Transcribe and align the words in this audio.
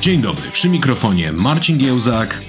Dzień 0.00 0.20
dobry, 0.20 0.50
przy 0.50 0.68
mikrofonie 0.68 1.32
Marcin 1.32 1.78
Giełzak 1.78 2.42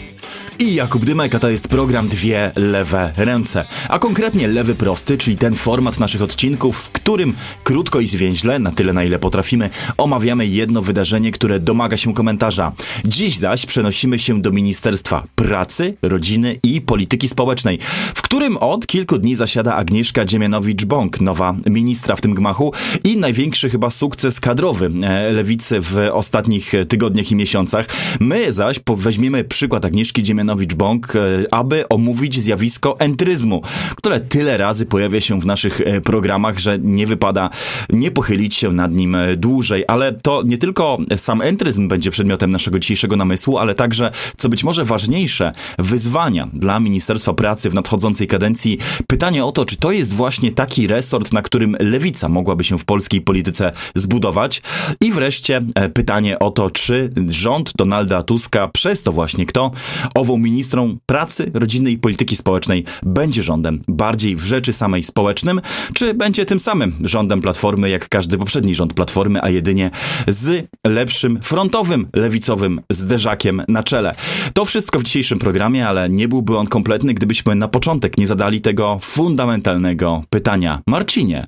i 0.62 0.74
Jakub 0.74 1.06
Dymek, 1.06 1.36
a 1.36 1.40
to 1.40 1.50
jest 1.50 1.68
program 1.68 2.08
Dwie 2.08 2.52
Lewe 2.56 3.14
Ręce. 3.18 3.66
A 3.90 4.00
konkretnie 4.00 4.48
Lewy 4.48 4.76
Prosty, 4.76 5.18
czyli 5.18 5.38
ten 5.38 5.56
format 5.56 6.00
naszych 6.00 6.22
odcinków, 6.22 6.78
w 6.78 6.90
którym 6.90 7.34
krótko 7.64 8.00
i 8.00 8.08
zwięźle, 8.08 8.60
na 8.60 8.72
tyle 8.72 8.94
na 8.94 9.04
ile 9.04 9.20
potrafimy, 9.20 9.70
omawiamy 9.98 10.48
jedno 10.48 10.82
wydarzenie, 10.82 11.32
które 11.32 11.60
domaga 11.60 11.98
się 11.98 12.14
komentarza. 12.14 12.74
Dziś 13.06 13.38
zaś 13.38 13.66
przenosimy 13.66 14.20
się 14.20 14.42
do 14.42 14.52
Ministerstwa 14.52 15.28
Pracy, 15.36 15.98
Rodziny 16.02 16.60
i 16.64 16.82
Polityki 16.82 17.28
Społecznej, 17.28 17.80
w 18.16 18.22
którym 18.22 18.58
od 18.58 18.88
kilku 18.88 19.18
dni 19.18 19.36
zasiada 19.36 19.76
Agnieszka 19.76 20.26
Dziemianowicz-Bąk, 20.26 21.22
nowa 21.22 21.56
ministra 21.70 22.16
w 22.16 22.22
tym 22.22 22.34
gmachu 22.34 22.74
i 23.04 23.18
największy 23.18 23.70
chyba 23.70 23.90
sukces 23.90 24.40
kadrowy 24.40 24.92
e, 25.04 25.32
lewicy 25.32 25.82
w 25.82 25.98
ostatnich 26.12 26.74
tygodniach 26.88 27.32
i 27.32 27.36
miesiącach. 27.36 27.86
My 28.20 28.52
zaś 28.52 28.80
weźmiemy 28.96 29.44
przykład 29.44 29.86
Agnieszki 29.86 30.24
Dziemianowicz 30.24 30.51
Siemianowicz-Bąk, 30.52 31.16
e, 31.16 31.54
aby 31.54 31.90
omówić 31.90 32.42
zjawisko 32.42 33.00
entryzmu, 33.00 33.62
które 33.96 34.20
tyle 34.20 34.58
razy 34.58 34.86
pojawia 34.86 35.22
się 35.22 35.40
w 35.40 35.46
naszych 35.46 35.82
e, 35.82 36.02
programach, 36.02 36.60
że 36.60 36.80
nie 36.80 37.08
wypada 37.08 37.50
nie 37.90 38.12
pochylić 38.12 38.56
się 38.56 38.72
nad 38.72 38.92
nim 38.92 39.16
e, 39.16 39.38
dłużej. 39.38 39.84
Ale 39.88 40.12
to 40.12 40.44
nie 40.46 40.58
tylko 40.58 40.98
sam 41.18 41.42
entryzm 41.42 41.88
będzie 41.88 42.12
przedmiotem 42.12 42.52
naszego 42.52 42.80
dzisiejszego 42.80 43.16
namysłu, 43.16 43.58
ale 43.58 43.76
także, 43.76 44.12
co 44.38 44.50
być 44.50 44.64
może 44.64 44.86
ważniejsze, 44.86 45.52
wyzwania 45.80 46.48
dla 46.54 46.80
Ministerstwa 46.80 47.34
Pracy 47.34 47.70
w 47.70 47.74
nadchodzącej 47.74 48.28
kadencji. 48.28 48.78
Pytanie 49.08 49.46
o 49.46 49.52
to, 49.52 49.66
czy 49.66 49.78
to 49.78 49.92
jest 49.92 50.14
właśnie 50.14 50.52
taki 50.52 50.88
resort, 50.88 51.34
na 51.34 51.42
którym 51.42 51.78
lewica 51.80 52.30
mogłaby 52.30 52.64
się 52.64 52.78
w 52.78 52.86
polskiej 52.86 53.22
polityce 53.22 53.72
zbudować. 53.96 54.62
I 55.02 55.12
wreszcie 55.12 55.62
pytanie 55.94 56.40
o 56.40 56.52
to, 56.52 56.70
czy 56.70 57.10
rząd 57.28 57.72
Donalda 57.76 58.24
Tuska, 58.24 58.68
przez 58.68 59.04
to 59.04 59.12
właśnie 59.12 59.46
kto, 59.46 59.72
ową 60.16 60.41
ministrą 60.42 60.98
pracy, 61.06 61.52
rodziny 61.54 61.92
i 61.92 61.98
polityki 61.98 62.36
społecznej 62.36 62.86
będzie 63.04 63.44
rządem 63.44 63.82
bardziej 63.88 64.36
w 64.36 64.44
rzeczy 64.44 64.74
samej 64.74 65.04
społecznym, 65.04 65.62
czy 65.94 66.14
będzie 66.14 66.46
tym 66.46 66.60
samym 66.60 66.94
rządem 67.04 67.42
Platformy, 67.42 67.90
jak 67.90 68.10
każdy 68.10 68.38
poprzedni 68.38 68.76
rząd 68.76 68.94
Platformy, 68.94 69.44
a 69.44 69.50
jedynie 69.50 69.92
z 70.28 70.68
lepszym 70.88 71.40
frontowym, 71.42 72.08
lewicowym 72.14 72.82
zderzakiem 72.92 73.64
na 73.68 73.84
czele. 73.84 74.16
To 74.54 74.66
wszystko 74.66 75.00
w 75.00 75.04
dzisiejszym 75.04 75.40
programie, 75.40 75.88
ale 75.88 76.10
nie 76.10 76.28
byłby 76.28 76.58
on 76.58 76.68
kompletny, 76.68 77.14
gdybyśmy 77.14 77.56
na 77.56 77.68
początek 77.68 78.18
nie 78.18 78.28
zadali 78.28 78.62
tego 78.62 78.98
fundamentalnego 79.02 80.24
pytania. 80.30 80.82
Marcinie, 80.88 81.48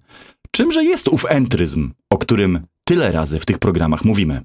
czymże 0.51 0.83
jest 0.83 1.07
ów 1.07 1.25
entryzm, 1.29 1.91
o 2.09 2.17
którym 2.17 2.59
tyle 2.83 3.11
razy 3.11 3.39
w 3.39 3.45
tych 3.45 3.59
programach 3.59 4.05
mówimy? 4.05 4.41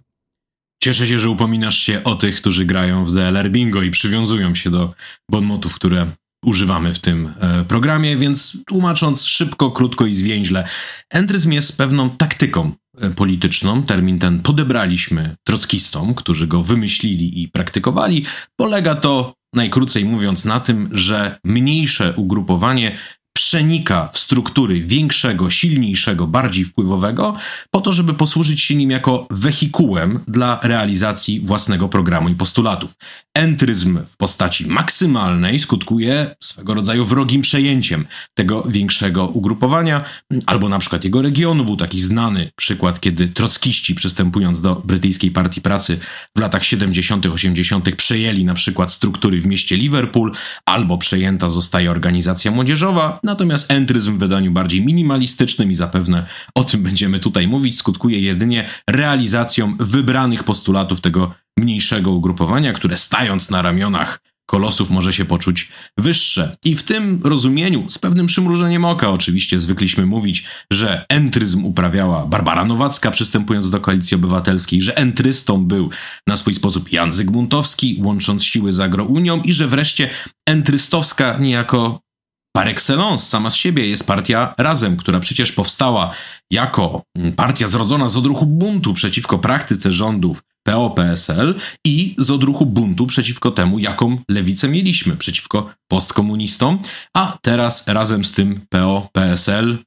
Cieszę 0.83 1.07
się, 1.07 1.21
że 1.21 1.31
upominasz 1.31 1.79
się 1.79 2.05
o 2.05 2.15
tych, 2.15 2.37
którzy 2.37 2.65
grają 2.65 3.05
w 3.05 3.13
DLR 3.13 3.51
Bingo 3.51 3.83
i 3.83 3.91
przywiązują 3.91 4.55
się 4.55 4.71
do 4.71 4.95
bonmotów, 5.31 5.75
które 5.75 6.07
używamy 6.45 6.95
w 6.95 6.99
tym 6.99 7.35
e, 7.41 7.65
programie, 7.65 8.17
więc 8.17 8.59
tłumacząc 8.67 9.25
szybko, 9.25 9.71
krótko 9.71 10.07
i 10.07 10.15
zwięźle, 10.15 10.69
entryzm 11.11 11.53
jest 11.53 11.79
pewną 11.79 12.11
taktyką 12.11 12.73
e, 12.99 13.11
polityczną. 13.11 13.83
Termin 13.83 14.19
ten 14.19 14.41
podebraliśmy 14.41 15.37
trockistom, 15.47 16.15
którzy 16.15 16.47
go 16.47 16.63
wymyślili 16.63 17.43
i 17.43 17.49
praktykowali. 17.49 18.25
Polega 18.57 18.95
to 18.95 19.35
najkrócej 19.55 20.05
mówiąc 20.05 20.45
na 20.45 20.61
tym, 20.61 20.89
że 20.93 21.39
mniejsze 21.45 22.15
ugrupowanie 22.17 22.97
przenika 23.39 24.09
w 24.13 24.19
struktury 24.19 24.81
większego, 24.81 25.51
silniejszego, 25.51 26.27
bardziej 26.27 26.65
wpływowego, 26.65 27.37
po 27.71 27.81
to, 27.81 27.93
żeby 27.93 28.15
posłużyć 28.15 28.61
się 28.61 28.75
nim 28.75 28.91
jako 28.91 29.27
wehikułem 29.31 30.21
dla 30.29 30.61
realizacji 30.63 31.41
własnego 31.41 31.89
programu 31.89 32.29
i 32.29 32.35
postulatów. 32.35 32.95
Entryzm 33.35 33.99
w 34.07 34.17
postaci 34.17 34.67
maksymalnej 34.67 35.59
skutkuje 35.59 36.37
swego 36.41 36.75
rodzaju 36.75 37.05
wrogim 37.05 37.43
przejęciem 37.43 38.07
tego 38.35 38.63
większego 38.63 39.27
ugrupowania, 39.27 40.05
albo 40.47 40.69
na 40.69 40.79
przykład 40.79 41.05
jego 41.05 41.23
regionu. 41.23 41.65
Był 41.65 41.77
taki 41.77 42.01
znany 42.01 42.51
przykład, 42.57 43.01
kiedy 43.01 43.29
trockiści 43.29 43.95
przystępując 43.95 44.61
do 44.61 44.83
brytyjskiej 44.85 45.31
partii 45.31 45.61
pracy 45.61 45.99
w 46.37 46.41
latach 46.41 46.65
70., 46.65 47.27
80., 47.27 47.97
przejęli 47.97 48.45
na 48.45 48.55
przykład 48.55 48.93
struktury 48.93 49.41
w 49.41 49.47
mieście 49.47 49.77
Liverpool, 49.77 50.33
albo 50.67 50.99
przejęta 50.99 51.49
zostaje 51.49 51.91
organizacja 51.91 52.51
młodzieżowa, 52.51 53.21
Natomiast 53.29 53.73
entryzm 53.73 54.15
w 54.15 54.19
wydaniu 54.19 54.53
bardziej 54.53 54.85
minimalistycznym 54.85 55.71
i 55.71 55.75
zapewne 55.75 56.27
o 56.55 56.65
tym 56.65 56.83
będziemy 56.83 57.19
tutaj 57.19 57.49
mówić, 57.49 57.79
skutkuje 57.79 58.21
jedynie 58.21 58.69
realizacją 58.91 59.77
wybranych 59.81 60.45
postulatów 60.45 61.01
tego 61.01 61.35
mniejszego 61.59 62.11
ugrupowania, 62.11 62.73
które 62.73 62.97
stając 62.97 63.51
na 63.51 63.63
ramionach 63.63 64.21
kolosów 64.47 64.91
może 64.91 65.13
się 65.13 65.25
poczuć 65.25 65.69
wyższe. 65.99 66.57
I 66.65 66.77
w 66.77 66.83
tym 66.83 67.21
rozumieniu, 67.25 67.91
z 67.91 67.99
pewnym 67.99 68.27
przymrużeniem 68.27 68.85
oka 68.85 69.11
oczywiście, 69.11 69.61
zwykliśmy 69.61 70.07
mówić, 70.07 70.45
że 70.73 71.07
entryzm 71.09 71.65
uprawiała 71.65 72.27
Barbara 72.27 72.65
Nowacka 72.65 73.11
przystępując 73.11 73.71
do 73.71 73.81
Koalicji 73.81 74.15
Obywatelskiej, 74.15 74.83
że 74.83 74.97
entrystą 74.97 75.65
był 75.65 75.91
na 76.27 76.37
swój 76.37 76.55
sposób 76.55 76.93
Jan 76.93 77.13
Zygmuntowski, 77.13 78.01
łącząc 78.05 78.45
siły 78.45 78.73
z 78.73 78.81
Agrounią 78.81 79.43
i 79.43 79.53
że 79.53 79.69
wreszcie 79.69 80.11
entrystowska 80.47 81.39
niejako 81.39 82.08
par 82.53 82.69
excellence, 82.69 83.27
sama 83.27 83.51
z 83.51 83.55
siebie 83.55 83.87
jest 83.87 84.07
partia 84.07 84.55
Razem, 84.59 84.97
która 84.97 85.21
przecież 85.21 85.53
powstała 85.53 86.11
jako 86.51 87.03
partia 87.37 87.69
zrodzona 87.69 88.09
z 88.09 88.17
odruchu 88.17 88.47
buntu 88.47 88.95
przeciwko 88.95 89.39
praktyce 89.39 89.93
rządów 89.93 90.43
PO-PSL 90.67 91.55
i 91.87 92.15
z 92.19 92.31
odruchu 92.31 92.67
buntu 92.67 93.07
przeciwko 93.07 93.51
temu, 93.51 93.79
jaką 93.79 94.19
lewicę 94.31 94.69
mieliśmy, 94.69 95.17
przeciwko 95.17 95.71
postkomunistom, 95.91 96.79
a 97.17 97.39
teraz 97.43 97.89
razem 97.89 98.25
z 98.25 98.33
tym 98.33 98.61
PO-PSL 98.69 99.79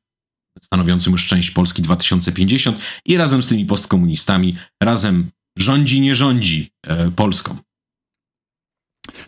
stanowiącym 0.62 1.12
już 1.12 1.28
część 1.28 1.52
Polski 1.52 1.82
2050 1.82 2.78
i 3.06 3.18
razem 3.18 3.44
z 3.44 3.50
tymi 3.50 3.66
postkomunistami, 3.66 4.56
razem 4.84 5.32
rządzi, 5.58 6.02
nie 6.02 6.16
rządzi 6.16 6.72
e, 6.88 7.12
Polską. 7.12 7.58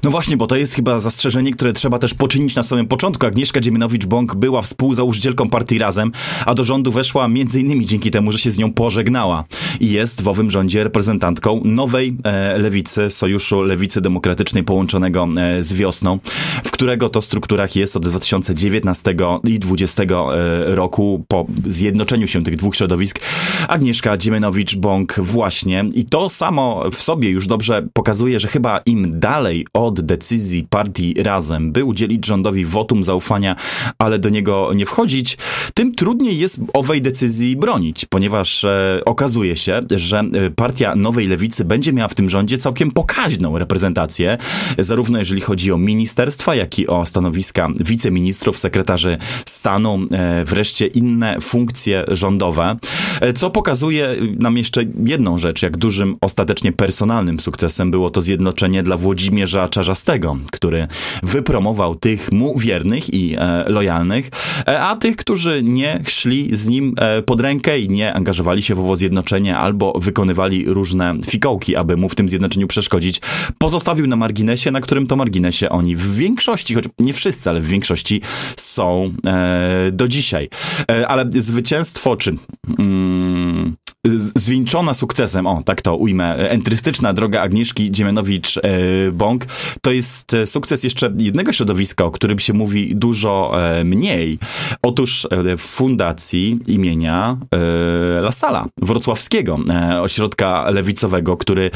No 0.03 0.11
właśnie, 0.11 0.37
bo 0.37 0.47
to 0.47 0.55
jest 0.55 0.73
chyba 0.73 0.99
zastrzeżenie, 0.99 1.51
które 1.51 1.73
trzeba 1.73 1.99
też 1.99 2.13
poczynić 2.13 2.55
na 2.55 2.63
samym 2.63 2.87
początku. 2.87 3.25
Agnieszka 3.25 3.59
Dziemianowicz-Bąk 3.59 4.35
była 4.35 4.61
współzałożycielką 4.61 5.49
partii 5.49 5.79
Razem, 5.79 6.11
a 6.45 6.53
do 6.53 6.63
rządu 6.63 6.91
weszła 6.91 7.27
innymi 7.55 7.85
dzięki 7.85 8.11
temu, 8.11 8.31
że 8.31 8.37
się 8.37 8.51
z 8.51 8.57
nią 8.57 8.73
pożegnała. 8.73 9.43
I 9.79 9.91
jest 9.91 10.21
w 10.21 10.27
owym 10.27 10.51
rządzie 10.51 10.83
reprezentantką 10.83 11.61
nowej 11.65 12.17
e, 12.23 12.57
lewicy, 12.57 13.09
Sojuszu 13.09 13.61
Lewicy 13.61 14.01
Demokratycznej 14.01 14.63
połączonego 14.63 15.27
e, 15.37 15.63
z 15.63 15.73
wiosną, 15.73 16.19
w 16.63 16.71
którego 16.71 17.09
to 17.09 17.21
strukturach 17.21 17.75
jest 17.75 17.95
od 17.95 18.07
2019 18.07 19.11
i 19.43 19.59
2020 19.59 20.03
e, 20.03 20.75
roku 20.75 21.25
po 21.27 21.45
zjednoczeniu 21.67 22.27
się 22.27 22.43
tych 22.43 22.57
dwóch 22.57 22.75
środowisk 22.75 23.19
Agnieszka 23.67 24.17
Dziemianowicz-Bąk 24.17 25.21
właśnie. 25.21 25.85
I 25.93 26.05
to 26.05 26.29
samo 26.29 26.83
w 26.91 26.95
sobie 26.95 27.29
już 27.29 27.47
dobrze 27.47 27.87
pokazuje, 27.93 28.39
że 28.39 28.47
chyba 28.47 28.79
im 28.85 29.19
dalej 29.19 29.67
od 29.73 30.01
decyzji 30.01 30.67
partii 30.69 31.13
Razem, 31.23 31.71
by 31.71 31.85
udzielić 31.85 32.25
rządowi 32.25 32.65
wotum 32.65 33.03
zaufania, 33.03 33.55
ale 33.97 34.19
do 34.19 34.29
niego 34.29 34.71
nie 34.75 34.85
wchodzić, 34.85 35.37
tym 35.73 35.95
trudniej 35.95 36.37
jest 36.39 36.59
owej 36.73 37.01
decyzji 37.01 37.55
bronić, 37.55 38.05
ponieważ 38.05 38.63
e, 38.63 39.01
okazuje 39.05 39.55
się, 39.55 39.81
że 39.95 40.19
e, 40.19 40.49
partia 40.49 40.95
Nowej 40.95 41.27
Lewicy 41.27 41.65
będzie 41.65 41.93
miała 41.93 42.07
w 42.07 42.15
tym 42.15 42.29
rządzie 42.29 42.57
całkiem 42.57 42.91
pokaźną 42.91 43.59
reprezentację, 43.59 44.37
zarówno 44.79 45.19
jeżeli 45.19 45.41
chodzi 45.41 45.71
o 45.71 45.77
ministerstwa, 45.77 46.55
jak 46.55 46.79
i 46.79 46.87
o 46.87 47.05
stanowiska 47.05 47.67
wiceministrów, 47.79 48.59
sekretarzy 48.59 49.17
stanu, 49.45 49.99
e, 50.11 50.45
wreszcie 50.45 50.87
inne 50.87 51.41
funkcje 51.41 52.05
rządowe, 52.07 52.75
e, 53.21 53.33
co 53.33 53.49
pokazuje 53.49 54.15
nam 54.39 54.57
jeszcze 54.57 54.81
jedną 55.05 55.37
rzecz, 55.37 55.61
jak 55.61 55.77
dużym 55.77 56.15
ostatecznie 56.21 56.71
personalnym 56.71 57.39
sukcesem 57.39 57.91
było 57.91 58.09
to 58.09 58.21
zjednoczenie 58.21 58.83
dla 58.83 58.97
Włodzimierza 58.97 59.62
Czarzastego, 59.67 60.37
który 60.51 60.87
wypromował 61.23 61.95
tych 61.95 62.31
mu 62.31 62.59
wiernych 62.59 63.13
i 63.13 63.35
e, 63.35 63.63
lojalnych, 63.67 64.29
e, 64.67 64.81
a 64.81 64.95
tych, 64.95 65.15
którzy 65.15 65.63
nie 65.63 66.01
szli 66.07 66.55
z 66.55 66.67
nim 66.67 66.95
e, 66.99 67.21
pod 67.21 67.41
rękę 67.41 67.79
i 67.79 67.89
nie 67.89 68.13
angażowali 68.13 68.63
się 68.63 68.75
w 68.75 68.79
owo 68.79 68.95
zjednoczenie 68.95 69.57
albo 69.57 69.93
wykonywali 69.99 70.65
różne 70.65 71.13
fikołki, 71.27 71.75
aby 71.75 71.97
mu 71.97 72.09
w 72.09 72.15
tym 72.15 72.29
zjednoczeniu 72.29 72.67
przeszkodzić, 72.67 73.21
pozostawił 73.57 74.07
na 74.07 74.15
marginesie, 74.15 74.71
na 74.71 74.81
którym 74.81 75.07
to 75.07 75.15
marginesie 75.15 75.69
oni 75.69 75.95
w 75.95 76.15
większości, 76.15 76.75
choć 76.75 76.85
nie 76.99 77.13
wszyscy, 77.13 77.49
ale 77.49 77.61
w 77.61 77.67
większości 77.67 78.21
są 78.57 79.13
e, 79.25 79.89
do 79.91 80.07
dzisiaj. 80.07 80.49
E, 80.91 81.07
ale 81.07 81.25
zwycięstwo, 81.29 82.17
czy... 82.17 82.35
Mm, 82.79 83.75
zwieńczona 84.35 84.93
sukcesem, 84.93 85.47
o 85.47 85.63
tak 85.63 85.81
to 85.81 85.95
ujmę, 85.95 86.49
entrystyczna 86.49 87.13
droga 87.13 87.41
Agnieszki 87.41 87.91
Dziemianowicz-Bąk, 87.91 89.45
to 89.81 89.91
jest 89.91 90.35
sukces 90.45 90.83
jeszcze 90.83 91.13
jednego 91.19 91.53
środowiska, 91.53 92.05
o 92.05 92.11
którym 92.11 92.39
się 92.39 92.53
mówi 92.53 92.95
dużo 92.95 93.51
mniej. 93.85 94.39
Otóż 94.81 95.27
w 95.57 95.61
fundacji 95.61 96.57
imienia 96.67 97.37
Lasala 98.21 98.65
Wrocławskiego, 98.81 99.59
ośrodka 100.01 100.69
lewicowego, 100.69 101.37
który 101.37 101.71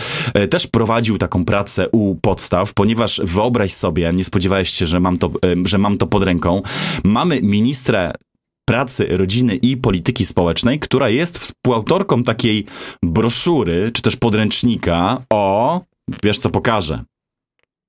też 0.49 0.67
prowadził 0.67 1.17
taką 1.17 1.45
pracę 1.45 1.89
u 1.91 2.15
podstaw, 2.15 2.73
ponieważ 2.73 3.21
wyobraź 3.23 3.73
sobie, 3.73 4.11
nie 4.15 4.25
spodziewałeś 4.25 4.69
się, 4.69 4.85
że 4.85 4.99
mam 4.99 5.17
to, 5.17 5.31
że 5.65 5.77
mam 5.77 5.97
to 5.97 6.07
pod 6.07 6.23
ręką, 6.23 6.61
mamy 7.03 7.41
ministrę 7.41 8.11
pracy, 8.67 9.07
rodziny 9.17 9.55
i 9.55 9.77
polityki 9.77 10.25
społecznej, 10.25 10.79
która 10.79 11.09
jest 11.09 11.39
współautorką 11.39 12.23
takiej 12.23 12.65
broszury, 13.03 13.91
czy 13.93 14.01
też 14.01 14.15
podręcznika 14.15 15.21
o, 15.29 15.81
wiesz 16.23 16.37
co 16.37 16.49
pokażę, 16.49 17.03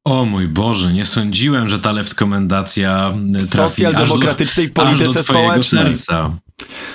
o 0.09 0.25
mój 0.25 0.49
Boże, 0.49 0.93
nie 0.93 1.05
sądziłem, 1.05 1.69
że 1.69 1.79
ta 1.79 1.93
leftkomendacja 1.93 3.15
trafi 3.51 3.75
socjaldemokratycznej 3.75 4.67
aż 4.67 4.73
do, 4.73 4.83
polityce 4.83 5.09
aż 5.09 5.15
do 5.15 5.23
społecznej. 5.23 5.97
serca. 5.97 6.37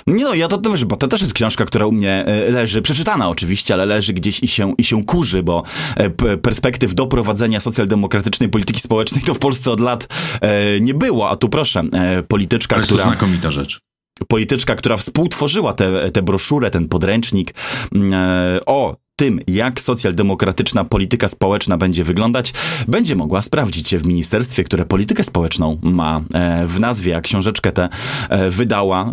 Nie 0.07 0.23
no, 0.23 0.33
ja 0.33 0.47
to 0.47 0.57
też, 0.57 0.85
bo 0.85 0.95
to 0.95 1.07
też 1.07 1.21
jest 1.21 1.33
książka, 1.33 1.65
która 1.65 1.85
u 1.85 1.91
mnie 1.91 2.25
e, 2.25 2.51
leży, 2.51 2.81
przeczytana 2.81 3.29
oczywiście, 3.29 3.73
ale 3.73 3.85
leży 3.85 4.13
gdzieś 4.13 4.43
i 4.43 4.47
się, 4.47 4.73
i 4.77 4.83
się 4.83 5.05
kurzy, 5.05 5.43
bo 5.43 5.63
e, 5.95 6.09
perspektyw 6.37 6.93
doprowadzenia 6.93 7.59
socjaldemokratycznej 7.59 8.49
polityki 8.49 8.79
społecznej 8.79 9.23
to 9.23 9.33
w 9.33 9.39
Polsce 9.39 9.71
od 9.71 9.79
lat 9.79 10.07
e, 10.41 10.79
nie 10.79 10.93
było, 10.93 11.29
a 11.29 11.35
tu 11.35 11.49
proszę, 11.49 11.83
polityczka, 12.27 12.75
ale 12.75 12.85
która... 12.85 13.03
to 13.03 13.09
znakomita 13.09 13.51
rzecz. 13.51 13.79
Polityczka, 14.27 14.75
która 14.75 14.97
współtworzyła 14.97 15.73
tę 16.13 16.21
broszurę, 16.23 16.69
ten 16.69 16.87
podręcznik 16.87 17.53
mm, 17.95 18.59
o 18.65 19.02
tym, 19.15 19.39
jak 19.47 19.81
socjaldemokratyczna 19.81 20.83
polityka 20.83 21.27
społeczna 21.27 21.77
będzie 21.77 22.03
wyglądać, 22.03 22.53
będzie 22.87 23.15
mogła 23.15 23.41
sprawdzić 23.41 23.89
się 23.89 23.97
w 23.97 24.05
ministerstwie, 24.05 24.63
które 24.63 24.85
politykę 24.85 25.23
społeczną 25.23 25.79
ma 25.81 26.21
e, 26.33 26.67
w 26.67 26.79
nazwie, 26.79 27.17
a 27.17 27.21
książeczkę 27.21 27.71
tę 27.71 27.89
e, 28.29 28.49
wydała 28.49 29.11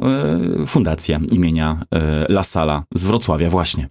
e, 0.63 0.67
fundacja 0.67 1.21
imienia 1.33 1.81
La 2.29 2.45
Sala 2.45 2.85
z 2.95 3.05
Wrocławia 3.05 3.51
właśnie. 3.51 3.89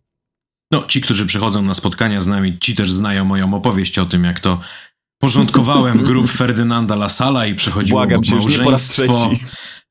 No, 0.72 0.84
ci, 0.88 1.02
którzy 1.02 1.26
przychodzą 1.26 1.62
na 1.62 1.74
spotkania 1.74 2.22
z 2.22 2.28
nami, 2.28 2.60
ci 2.60 2.76
też 2.76 2.92
znają 2.92 3.26
moją 3.26 3.54
opowieść 3.54 4.00
o 4.00 4.06
tym, 4.06 4.24
jak 4.24 4.40
to 4.40 4.60
porządkowałem 5.22 5.98
grup 5.98 6.32
Ferdynanda 6.38 6.96
Lasala 6.96 7.46
i 7.46 7.56
przechodziło 7.56 8.00
Błagam 8.00 8.24
cię, 8.24 8.36
już 8.36 8.58
nie 8.58 8.64
po 8.64 8.72
raz 8.72 8.88
trzeci. 8.88 9.40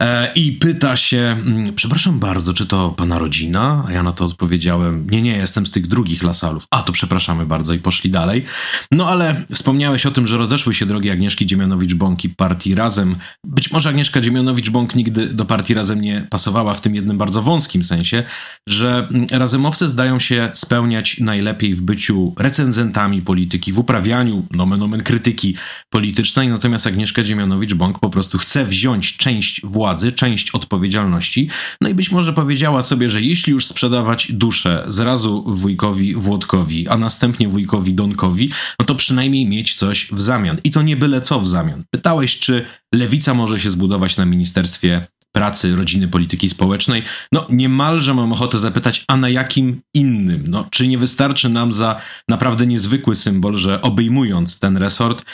E, 0.03 0.33
I 0.35 0.53
pyta 0.53 0.97
się, 0.97 1.19
mm, 1.19 1.75
przepraszam 1.75 2.19
bardzo, 2.19 2.55
czy 2.55 2.67
to 2.67 2.91
pana 2.91 3.19
rodzina? 3.19 3.85
A 3.89 3.93
ja 3.93 4.03
na 4.03 4.13
to 4.13 4.25
odpowiedziałem, 4.25 5.11
nie, 5.11 5.23
nie, 5.23 5.37
jestem 5.37 5.67
z 5.67 5.71
tych 5.71 5.87
drugich 5.87 6.23
lasalów. 6.23 6.67
A, 6.71 6.83
to 6.83 6.93
przepraszamy 6.93 7.47
bardzo 7.47 7.75
i 7.75 7.79
poszli 7.79 8.11
dalej. 8.11 8.45
No 8.93 9.09
ale 9.09 9.43
wspomniałeś 9.55 10.07
o 10.07 10.11
tym, 10.11 10.27
że 10.27 10.37
rozeszły 10.37 10.75
się 10.75 10.87
drogi 10.87 11.11
Agnieszki 11.11 11.47
Dziemianowicz-Bąk 11.47 12.25
i 12.25 12.29
partii 12.29 12.75
Razem. 12.75 13.17
Być 13.45 13.71
może 13.71 13.89
Agnieszka 13.89 14.21
Dziemianowicz-Bąk 14.21 14.95
nigdy 14.95 15.27
do 15.27 15.45
partii 15.45 15.75
Razem 15.75 16.01
nie 16.01 16.27
pasowała 16.31 16.75
w 16.75 16.81
tym 16.81 16.95
jednym 16.95 17.19
bardzo 17.19 17.43
wąskim 17.43 17.85
sensie, 17.85 18.23
że 18.69 19.09
mm, 19.11 19.27
razemowcy 19.31 19.89
zdają 19.89 20.19
się 20.19 20.51
spełniać 20.55 21.21
najlepiej 21.21 21.75
w 21.75 21.83
byciu 21.83 22.35
recenzentami 22.39 23.23
polityki, 23.23 23.73
w 23.73 23.79
uprawianiu 23.79 24.47
nomen 24.51 24.83
omen 24.83 25.03
krytyki 25.03 25.55
politycznej, 25.91 26.49
natomiast 26.49 26.87
Agnieszka 26.87 27.23
Dziemianowicz-Bąk 27.23 27.99
po 28.01 28.11
prostu 28.11 28.39
chce 28.39 28.65
wziąć 28.65 29.17
część 29.17 29.61
władzy 29.65 29.88
władzy, 29.89 30.13
część 30.13 30.51
odpowiedzialności. 30.51 31.49
No 31.81 31.89
i 31.89 31.95
być 31.95 32.11
może 32.11 32.33
powiedziała 32.33 32.83
sobie, 32.83 33.09
że 33.09 33.23
jeśli 33.23 33.53
już 33.53 33.67
sprzedawać 33.67 34.33
duszę 34.33 34.85
zrazu 34.89 35.45
wujkowi 35.47 36.15
Włodkowi, 36.15 36.89
a 36.89 36.97
następnie 36.97 37.49
wujkowi 37.49 37.95
Donkowi, 37.95 38.51
no 38.79 38.87
to 38.87 38.95
przynajmniej 38.95 39.47
mieć 39.47 39.75
coś 39.75 40.09
w 40.13 40.21
zamian. 40.21 40.59
I 40.65 40.71
to 40.71 40.83
nie 40.83 40.97
byle 40.97 41.21
co 41.21 41.41
w 41.41 41.49
zamian. 41.49 41.85
Pytałeś, 41.91 42.39
czy 42.39 42.65
lewica 42.95 43.35
może 43.35 43.61
się 43.61 43.71
zbudować 43.71 44.17
na 44.17 44.25
ministerstwie 44.25 45.07
pracy, 45.33 45.77
rodziny, 45.77 46.09
polityki 46.09 46.49
społecznej, 46.49 47.03
no 47.33 47.47
niemalże 47.51 48.15
mam 48.15 48.33
ochotę 48.33 48.59
zapytać, 48.59 49.05
a 49.09 49.17
na 49.17 49.29
jakim 49.29 49.81
innym? 49.95 50.45
No, 50.49 50.67
czy 50.71 50.89
nie 50.89 50.99
wystarczy 50.99 51.49
nam 51.49 51.73
za 51.73 52.01
naprawdę 52.29 52.67
niezwykły 52.67 53.15
symbol, 53.15 53.57
że 53.57 53.83
obejmując 53.83 54.59
ten 54.59 54.77
resort, 54.77 55.25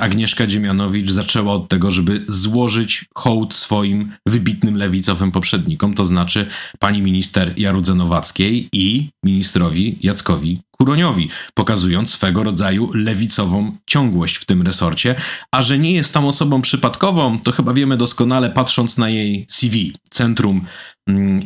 Agnieszka 0.00 0.46
Dziemianowicz 0.46 1.10
zaczęła 1.10 1.52
od 1.52 1.68
tego, 1.68 1.90
żeby 1.90 2.24
złożyć 2.28 3.04
hołd 3.14 3.54
swoim 3.54 4.12
wybitnym 4.26 4.76
lewicowym 4.76 5.32
poprzednikom, 5.32 5.94
to 5.94 6.04
znaczy 6.04 6.46
pani 6.78 7.02
minister 7.02 7.52
Jarudze 7.56 7.94
Nowackiej 7.94 8.68
i 8.72 9.08
ministrowi 9.24 9.98
Jackowi 10.02 10.60
Kuroniowi, 10.82 11.28
pokazując 11.54 12.10
swego 12.10 12.42
rodzaju 12.42 12.90
lewicową 12.94 13.76
ciągłość 13.86 14.36
w 14.36 14.44
tym 14.44 14.62
resorcie, 14.62 15.14
a 15.50 15.62
że 15.62 15.78
nie 15.78 15.92
jest 15.92 16.14
tam 16.14 16.26
osobą 16.26 16.60
przypadkową, 16.60 17.40
to 17.40 17.52
chyba 17.52 17.72
wiemy 17.72 17.96
doskonale 17.96 18.50
patrząc 18.50 18.98
na 18.98 19.08
jej 19.08 19.46
CV. 19.48 19.92
Centrum 20.10 20.66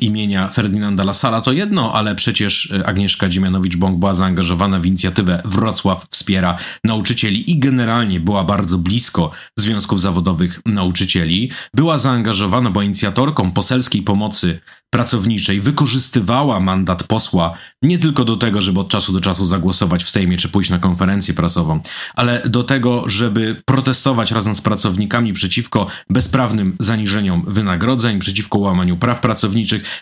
imienia 0.01 0.49
Ferdynanda 0.49 1.05
Lasala 1.05 1.41
to 1.41 1.53
jedno, 1.53 1.93
ale 1.93 2.15
przecież 2.15 2.71
e, 2.71 2.87
Agnieszka 2.87 3.29
Dziemianowicz-Bąk 3.29 3.99
była 3.99 4.15
zaangażowana 4.15 4.81
w 4.81 4.87
inicjatywę 4.87 5.43
Wrocław 5.45 6.07
wspiera 6.11 6.59
nauczycieli 6.85 7.51
i 7.51 7.59
generalnie 7.59 8.21
była 8.21 8.45
bardzo 8.45 8.79
blisko 8.79 9.31
związków 9.59 10.01
zawodowych 10.01 10.61
nauczycieli. 10.67 11.51
Była 11.75 11.99
zaangażowana, 11.99 12.71
bo 12.71 12.83
inicjatorką 12.83 13.53
poselskiej 13.53 14.03
pomocy 14.03 14.61
pracowniczej 14.91 15.61
wykorzystywała 15.61 16.61
mandat 16.61 17.05
posła 17.05 17.55
nie 17.83 17.99
tylko 17.99 18.25
do 18.25 18.37
tego, 18.37 18.61
żeby 18.61 18.81
od 18.81 18.89
czasu 18.89 19.13
do 19.13 19.21
czasu 19.21 19.45
zagłosować 19.45 20.05
w 20.05 20.11
Sejmie 20.11 20.37
czy 20.37 20.49
pójść 20.49 20.71
na 20.71 20.79
konferencję 20.79 21.35
prasową, 21.35 21.81
ale 22.15 22.43
do 22.49 22.63
tego, 22.63 23.09
żeby 23.09 23.63
protestować 23.65 24.31
razem 24.31 24.55
z 24.55 24.61
pracownikami 24.61 25.33
przeciwko 25.33 25.87
bezprawnym 26.11 26.77
zaniżeniom 26.81 27.45
wynagrodzeń, 27.47 28.19
przeciwko 28.19 28.59
łamaniu 28.59 28.97
praw 28.97 29.21
pracowniczych, 29.21 29.46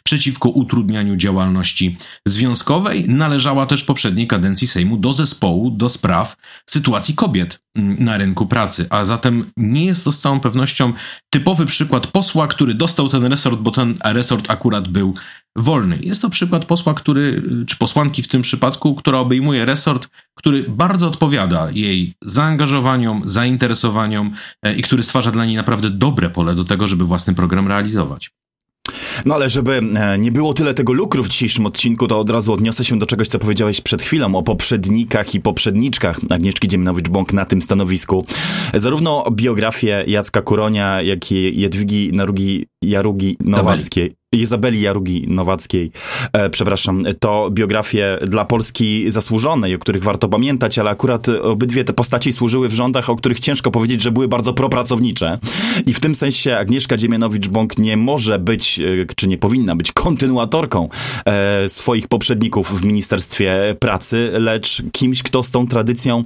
przeciwko 0.05 0.49
utrudnianiu 0.49 1.17
działalności 1.17 1.97
związkowej. 2.29 3.09
Należała 3.09 3.67
też 3.67 3.83
w 3.83 3.87
poprzedniej 3.87 4.27
kadencji 4.27 4.67
Sejmu 4.67 4.97
do 4.97 5.13
zespołu 5.13 5.71
do 5.71 5.89
spraw 5.89 6.37
sytuacji 6.71 7.15
kobiet 7.15 7.61
mm, 7.77 8.05
na 8.05 8.19
rynku 8.19 8.47
pracy, 8.47 8.87
a 8.91 9.05
zatem 9.05 9.51
nie 9.57 9.85
jest 9.85 10.05
to 10.05 10.13
z 10.13 10.19
całą 10.19 10.41
pewnością 10.41 10.93
typowy 11.31 11.67
przykład 11.67 12.07
posła, 12.07 12.47
który 12.47 12.75
dostał 12.75 13.09
ten 13.09 13.25
resort, 13.25 13.61
bo 13.61 13.71
ten 13.71 13.99
resort 14.05 14.51
akurat 14.51 14.89
był 14.89 15.15
wolny. 15.57 15.99
Jest 16.03 16.23
to 16.23 16.31
przykład 16.31 16.65
posła, 16.65 16.95
który, 16.95 17.43
czy 17.67 17.77
posłanki 17.77 18.23
w 18.23 18.29
tym 18.29 18.43
przypadku, 18.43 18.95
która 18.95 19.19
obejmuje 19.19 19.65
resort, 19.65 20.09
który 20.35 20.65
bardzo 20.69 21.09
odpowiada 21.09 21.71
jej 21.71 22.15
zaangażowaniom, 22.23 23.23
zainteresowaniom 23.25 24.33
e, 24.63 24.75
i 24.75 24.83
który 24.83 25.03
stwarza 25.03 25.31
dla 25.31 25.45
niej 25.45 25.57
naprawdę 25.57 25.91
dobre 25.91 26.31
pole 26.31 26.55
do 26.55 26.65
tego, 26.65 26.89
żeby 26.89 27.05
własny 27.05 27.35
program 27.35 27.69
realizować. 27.69 28.31
No 29.25 29.35
ale 29.35 29.51
żeby 29.51 29.81
e, 29.95 30.19
nie 30.19 30.33
było 30.33 30.55
tyle 30.55 30.75
tego 30.75 30.93
lukru 30.93 31.23
w 31.23 31.29
dzisiejszym 31.29 31.67
odcinku, 31.67 32.09
to 32.09 32.19
od 32.19 32.31
razu 32.31 32.53
odniosę 32.53 32.85
się 32.85 32.99
do 32.99 33.07
czegoś, 33.07 33.29
co 33.29 33.39
powiedziałeś 33.39 33.81
przed 33.81 34.03
chwilą 34.03 34.35
o 34.35 34.43
poprzednikach 34.43 35.35
i 35.35 35.41
poprzedniczkach 35.41 36.21
Agnieszki 36.31 36.69
Dziemnowicz-Bąk 36.69 37.33
na 37.33 37.45
tym 37.45 37.63
stanowisku. 37.63 38.27
Zarówno 38.75 39.25
biografię 39.31 40.05
Jacka 40.07 40.43
Kuronia, 40.43 41.03
jak 41.03 41.33
i 41.33 41.61
Jadwigi 41.61 42.11
Narugi 42.13 42.67
Jarugi 42.83 43.37
Nowackiej. 43.41 44.15
Izabeli 44.41 44.81
Jarugi 44.81 45.25
Nowackiej, 45.29 45.91
e, 46.33 46.51
przepraszam, 46.51 47.03
to 47.21 47.51
biografie 47.51 48.19
dla 48.27 48.45
Polski 48.45 49.11
zasłużonej, 49.13 49.75
o 49.75 49.79
których 49.79 50.03
warto 50.03 50.29
pamiętać, 50.29 50.79
ale 50.79 50.91
akurat 50.91 51.29
obydwie 51.29 51.85
te 51.85 51.93
postaci 51.93 52.33
służyły 52.33 52.69
w 52.69 52.73
rządach, 52.73 53.11
o 53.11 53.17
których 53.17 53.41
ciężko 53.41 53.71
powiedzieć, 53.71 54.03
że 54.03 54.13
były 54.13 54.29
bardzo 54.29 54.53
propracownicze. 54.53 55.39
I 55.87 55.95
w 55.95 56.01
tym 56.01 56.15
sensie 56.15 56.57
Agnieszka 56.57 56.97
Dziemianowicz-Bąk 56.97 57.79
nie 57.79 57.97
może 57.97 58.39
być, 58.39 58.81
e, 58.81 58.83
czy 59.17 59.29
nie 59.29 59.39
powinna 59.39 59.77
być 59.77 59.93
kontynuatorką 59.93 60.89
e, 61.25 61.69
swoich 61.69 62.09
poprzedników 62.09 62.81
w 62.81 62.85
Ministerstwie 62.85 63.77
Pracy, 63.81 64.31
lecz 64.39 64.83
kimś, 64.93 65.23
kto 65.23 65.43
z 65.43 65.51
tą 65.51 65.67
tradycją 65.67 66.23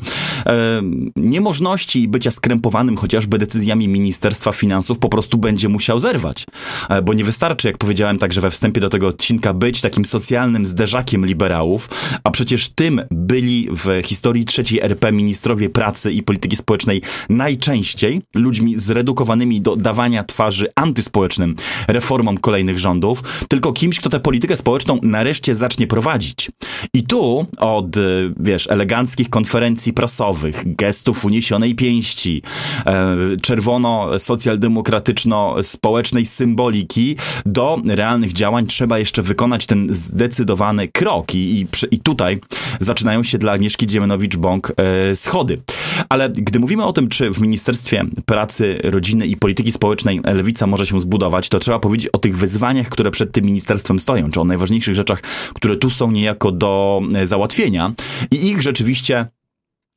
e, 0.46 0.80
niemożności 1.16 2.08
bycia 2.08 2.30
skrępowanym 2.30 2.96
chociażby 2.96 3.38
decyzjami 3.38 3.88
Ministerstwa 3.88 4.52
Finansów 4.52 4.98
po 4.98 5.08
prostu 5.08 5.38
będzie 5.38 5.68
musiał 5.68 5.98
zerwać. 5.98 6.46
E, 6.88 7.02
bo 7.02 7.12
nie 7.14 7.24
wystarczy, 7.24 7.68
jak 7.68 7.78
powiedziałem, 7.78 7.97
powiedziałem 7.98 8.18
także 8.18 8.40
we 8.40 8.50
wstępie 8.50 8.80
do 8.80 8.88
tego 8.88 9.08
odcinka, 9.08 9.54
być 9.54 9.80
takim 9.80 10.04
socjalnym 10.04 10.66
zderzakiem 10.66 11.26
liberałów, 11.26 11.88
a 12.24 12.30
przecież 12.30 12.68
tym 12.68 13.02
byli 13.10 13.68
w 13.70 14.00
historii 14.04 14.44
trzeciej 14.44 14.80
RP 14.80 15.12
ministrowie 15.12 15.70
pracy 15.70 16.12
i 16.12 16.22
polityki 16.22 16.56
społecznej 16.56 17.02
najczęściej 17.28 18.22
ludźmi 18.34 18.78
zredukowanymi 18.78 19.60
do 19.60 19.76
dawania 19.76 20.24
twarzy 20.24 20.66
antyspołecznym 20.74 21.56
reformom 21.88 22.38
kolejnych 22.38 22.78
rządów, 22.78 23.22
tylko 23.48 23.72
kimś, 23.72 24.00
kto 24.00 24.10
tę 24.10 24.20
politykę 24.20 24.56
społeczną 24.56 24.98
nareszcie 25.02 25.54
zacznie 25.54 25.86
prowadzić. 25.86 26.50
I 26.94 27.02
tu 27.02 27.46
od, 27.58 27.96
wiesz, 28.40 28.66
eleganckich 28.70 29.30
konferencji 29.30 29.92
prasowych, 29.92 30.76
gestów 30.76 31.24
uniesionej 31.24 31.74
pięści, 31.74 32.42
e, 32.86 33.16
czerwono-socjaldemokratyczno-społecznej 33.42 36.26
symboliki 36.26 37.16
do 37.46 37.78
realnych 37.90 38.32
działań 38.32 38.66
trzeba 38.66 38.98
jeszcze 38.98 39.22
wykonać 39.22 39.66
ten 39.66 39.86
zdecydowany 39.90 40.88
krok 40.88 41.34
i, 41.34 41.60
i, 41.60 41.66
i 41.90 42.00
tutaj 42.00 42.40
zaczynają 42.80 43.22
się 43.22 43.38
dla 43.38 43.52
Agnieszki 43.52 43.86
Dziemianowicz-Bąk 43.86 44.72
e, 44.76 45.16
schody. 45.16 45.60
Ale 46.08 46.30
gdy 46.30 46.60
mówimy 46.60 46.84
o 46.84 46.92
tym, 46.92 47.08
czy 47.08 47.30
w 47.30 47.40
Ministerstwie 47.40 48.04
Pracy, 48.26 48.78
Rodziny 48.84 49.26
i 49.26 49.36
Polityki 49.36 49.72
Społecznej 49.72 50.20
Lewica 50.24 50.66
może 50.66 50.86
się 50.86 51.00
zbudować, 51.00 51.48
to 51.48 51.58
trzeba 51.58 51.78
powiedzieć 51.78 52.08
o 52.08 52.18
tych 52.18 52.38
wyzwaniach, 52.38 52.88
które 52.88 53.10
przed 53.10 53.32
tym 53.32 53.44
ministerstwem 53.44 54.00
stoją, 54.00 54.30
czy 54.30 54.40
o 54.40 54.44
najważniejszych 54.44 54.94
rzeczach, 54.94 55.20
które 55.54 55.76
tu 55.76 55.90
są 55.90 56.10
niejako 56.10 56.52
do 56.52 57.00
e, 57.14 57.26
załatwienia 57.26 57.92
i 58.30 58.46
ich 58.48 58.62
rzeczywiście 58.62 59.26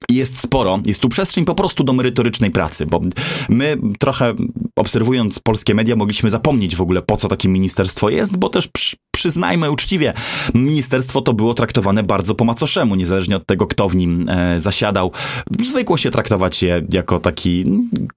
jest 0.10 0.40
sporo, 0.40 0.80
jest 0.86 1.00
tu 1.00 1.10
przestrzeń 1.10 1.46
po 1.46 1.56
prostu 1.56 1.84
do 1.84 1.94
merytorycznej 1.94 2.52
pracy, 2.52 2.86
bo 2.86 3.02
my 3.50 3.78
trochę 4.00 4.34
obserwując 4.76 5.40
polskie 5.40 5.76
media 5.76 5.96
mogliśmy 5.96 6.30
zapomnieć 6.30 6.76
w 6.76 6.82
ogóle 6.82 7.02
po 7.02 7.18
co 7.18 7.28
takie 7.28 7.50
ministerstwo 7.50 8.10
jest, 8.10 8.38
bo 8.38 8.50
też 8.50 8.68
przy, 8.68 8.96
przyznajmy 9.12 9.72
uczciwie, 9.72 10.14
ministerstwo 10.54 11.22
to 11.22 11.34
było 11.34 11.54
traktowane 11.54 12.04
bardzo 12.04 12.36
po 12.36 12.46
macoszemu, 12.46 12.96
niezależnie 12.96 13.36
od 13.36 13.46
tego, 13.46 13.68
kto 13.68 13.90
w 13.90 13.96
nim 13.96 14.30
e, 14.30 14.60
zasiadał. 14.60 15.12
Zwykło 15.64 15.98
się 15.98 16.12
traktować 16.12 16.64
je 16.64 16.82
jako 16.94 17.20
taki 17.20 17.66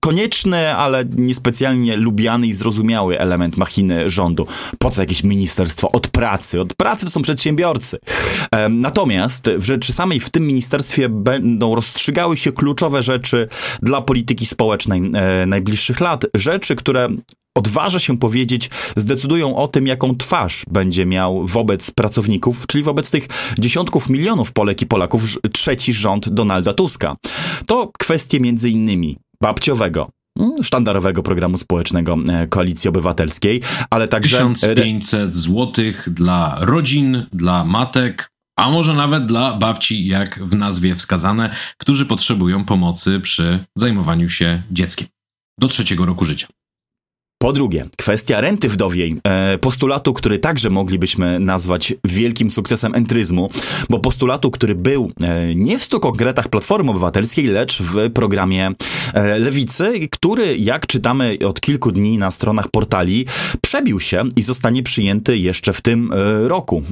konieczny, 0.01 0.75
ale 0.75 1.05
niespecjalnie 1.17 1.97
lubiany 1.97 2.47
i 2.47 2.55
zrozumiały 2.55 3.19
element 3.19 3.57
machiny 3.57 4.11
rządu. 4.11 4.47
Po 4.79 4.91
co 4.91 5.03
jakieś 5.03 5.25
ministerstwo? 5.25 5.93
Od 5.93 6.09
pracy. 6.09 6.61
Od 6.61 6.75
pracy 6.75 7.05
to 7.05 7.11
są 7.11 7.23
przedsiębiorcy. 7.23 7.99
E, 8.51 8.69
natomiast 8.69 9.51
w 9.51 9.65
rzeczy 9.65 9.93
samej 9.93 10.21
w 10.21 10.31
tym 10.31 10.47
ministerstwie 10.47 11.09
będą 11.09 11.74
rozstrzygały 11.75 12.37
się 12.37 12.53
kluczowe 12.53 13.03
rzeczy 13.03 13.49
dla 13.83 14.03
polityki 14.03 14.47
społecznej 14.47 15.11
e, 15.15 15.47
najbliższych 15.47 16.01
lat. 16.01 16.27
Rzeczy, 16.35 16.77
które 16.77 17.09
odważa 17.55 17.99
się 17.99 18.19
powiedzieć, 18.19 18.71
zdecydują 18.97 19.57
o 19.57 19.69
tym, 19.69 19.87
jaką 19.87 20.17
twarz 20.17 20.65
będzie 20.71 21.07
miał 21.07 21.47
wobec 21.47 21.91
pracowników, 21.91 22.67
czyli 22.67 22.85
wobec 22.85 23.11
tych 23.11 23.29
dziesiątków 23.59 24.09
milionów 24.09 24.53
Polek 24.53 24.83
i 24.83 24.87
Polaków 24.87 25.25
trzeci 25.53 25.93
rząd 25.93 26.29
Donalda 26.29 26.73
Tuska. 26.73 27.17
To 27.67 27.91
kwestie 27.99 28.41
między 28.41 28.71
innymi 28.71 29.19
babciowego, 29.43 30.11
mm, 30.39 30.65
sztandarowego 30.65 31.23
programu 31.23 31.59
społecznego 31.59 32.17
e, 32.29 32.47
Koalicji 32.47 32.89
Obywatelskiej, 32.89 33.61
ale 33.91 34.09
także... 34.09 34.39
1500 34.39 35.37
złotych 35.37 36.09
dla 36.11 36.57
rodzin, 36.61 37.27
dla 37.33 37.65
matek, 37.65 38.34
a 38.57 38.71
może 38.71 38.95
nawet 38.95 39.27
dla 39.27 39.57
babci, 39.57 40.07
jak 40.07 40.45
w 40.45 40.55
nazwie 40.55 40.95
wskazane, 40.95 41.55
którzy 41.79 42.07
potrzebują 42.07 42.65
pomocy 42.65 43.21
przy 43.21 43.65
zajmowaniu 43.77 44.29
się 44.29 44.63
dzieckiem 44.71 45.09
do 45.59 45.69
trzeciego 45.69 46.07
roku 46.07 46.25
życia. 46.25 46.47
Po 47.45 47.53
drugie, 47.53 47.87
kwestia 47.97 48.41
renty 48.41 48.69
wdowiej, 48.69 49.17
e, 49.25 49.59
postulatu, 49.59 50.13
który 50.13 50.39
także 50.39 50.71
moglibyśmy 50.71 51.41
nazwać 51.41 51.95
wielkim 52.05 52.51
sukcesem 52.51 52.95
entryzmu, 52.95 53.51
bo 53.91 53.99
postulatu, 53.99 54.51
który 54.51 54.75
był 54.75 55.13
e, 55.23 55.55
nie 55.55 55.79
w 55.79 55.85
stu 55.85 56.01
konkretach 56.01 56.49
Platformy 56.49 56.91
Obywatelskiej, 56.91 57.47
lecz 57.47 57.83
w 57.83 58.11
programie 58.11 58.71
e, 59.15 59.39
Lewicy, 59.39 60.09
który, 60.09 60.59
jak 60.59 60.87
czytamy 60.87 61.39
od 61.47 61.61
kilku 61.61 61.93
dni 61.93 62.19
na 62.19 62.31
stronach 62.31 62.69
portali, 62.69 63.27
przebił 63.63 64.01
się 64.01 64.23
i 64.37 64.43
zostanie 64.43 64.83
przyjęty 64.83 65.39
jeszcze 65.39 65.73
w 65.73 65.81
tym 65.81 66.13
roku. 66.47 66.83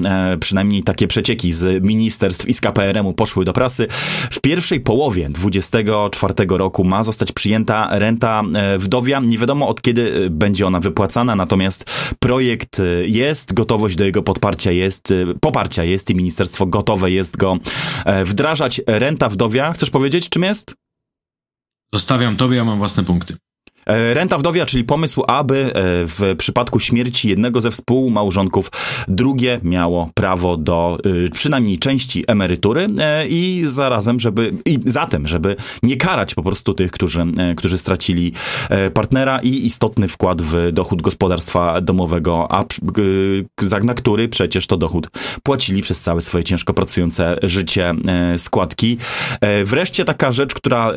Przynajmniej 0.40 0.82
takie 0.82 1.08
przecieki 1.08 1.52
z 1.52 1.84
ministerstw 1.84 2.48
i 2.48 2.54
z 2.54 2.60
KPRM-u 2.60 3.12
poszły 3.12 3.44
do 3.44 3.52
prasy. 3.52 3.86
W 4.30 4.40
pierwszej 4.40 4.80
połowie 4.80 5.28
2024 5.28 6.34
roku 6.58 6.84
ma 6.84 7.02
zostać 7.02 7.32
przyjęta 7.32 7.88
renta 7.98 8.42
wdowia. 8.78 9.20
Nie 9.20 9.38
wiadomo 9.38 9.68
od 9.68 9.82
kiedy 9.82 10.30
będzie 10.42 10.66
ona 10.66 10.80
wypłacana, 10.80 11.36
natomiast 11.36 11.84
projekt 12.18 12.80
y, 12.80 13.04
jest, 13.08 13.52
gotowość 13.52 13.96
do 13.96 14.04
jego 14.04 14.22
podparcia 14.22 14.70
jest, 14.70 15.10
y, 15.10 15.26
poparcia 15.40 15.84
jest 15.84 16.10
i 16.10 16.14
ministerstwo 16.14 16.66
gotowe 16.66 17.10
jest 17.10 17.36
go 17.36 17.58
e, 18.04 18.24
wdrażać. 18.24 18.80
Renta 18.86 19.28
wdowia, 19.28 19.72
chcesz 19.72 19.90
powiedzieć, 19.90 20.28
czym 20.28 20.42
jest? 20.42 20.74
Zostawiam 21.92 22.36
tobie, 22.36 22.56
ja 22.56 22.64
mam 22.64 22.78
własne 22.78 23.04
punkty. 23.04 23.36
E, 23.86 24.14
renta 24.14 24.38
wdowia, 24.38 24.66
czyli 24.66 24.84
pomysł, 24.84 25.22
aby 25.26 25.56
e, 25.56 25.70
w 26.06 26.34
przypadku 26.38 26.80
śmierci 26.80 27.28
jednego 27.28 27.60
ze 27.60 27.70
współmałżonków 27.70 28.70
drugie 29.08 29.60
miało 29.62 30.10
prawo 30.14 30.56
do 30.56 30.98
e, 31.26 31.28
przynajmniej 31.28 31.78
części 31.78 32.24
emerytury 32.26 32.86
i 33.28 33.62
zarazem, 33.66 34.20
żeby 34.20 34.50
i 34.66 34.78
zatem, 34.84 35.28
żeby 35.28 35.56
nie 35.82 35.96
karać 35.96 36.34
po 36.34 36.42
prostu 36.42 36.74
tych, 36.74 36.90
którzy, 36.90 37.24
którzy 37.56 37.78
stracili 37.78 38.32
partnera 38.94 39.38
i 39.38 39.66
istotny 39.66 40.08
wkład 40.08 40.42
w 40.42 40.72
dochód 40.72 41.02
gospodarstwa 41.02 41.80
domowego, 41.80 42.46
a 42.50 42.64
na 43.82 43.94
który 43.94 44.28
przecież 44.28 44.66
to 44.66 44.76
dochód 44.76 45.08
płacili 45.42 45.82
przez 45.82 46.00
całe 46.00 46.20
swoje 46.20 46.44
ciężko 46.44 46.74
pracujące 46.74 47.36
życie 47.42 47.94
składki. 48.36 48.98
Wreszcie 49.64 50.04
taka 50.04 50.32
rzecz, 50.32 50.54
która 50.54 50.92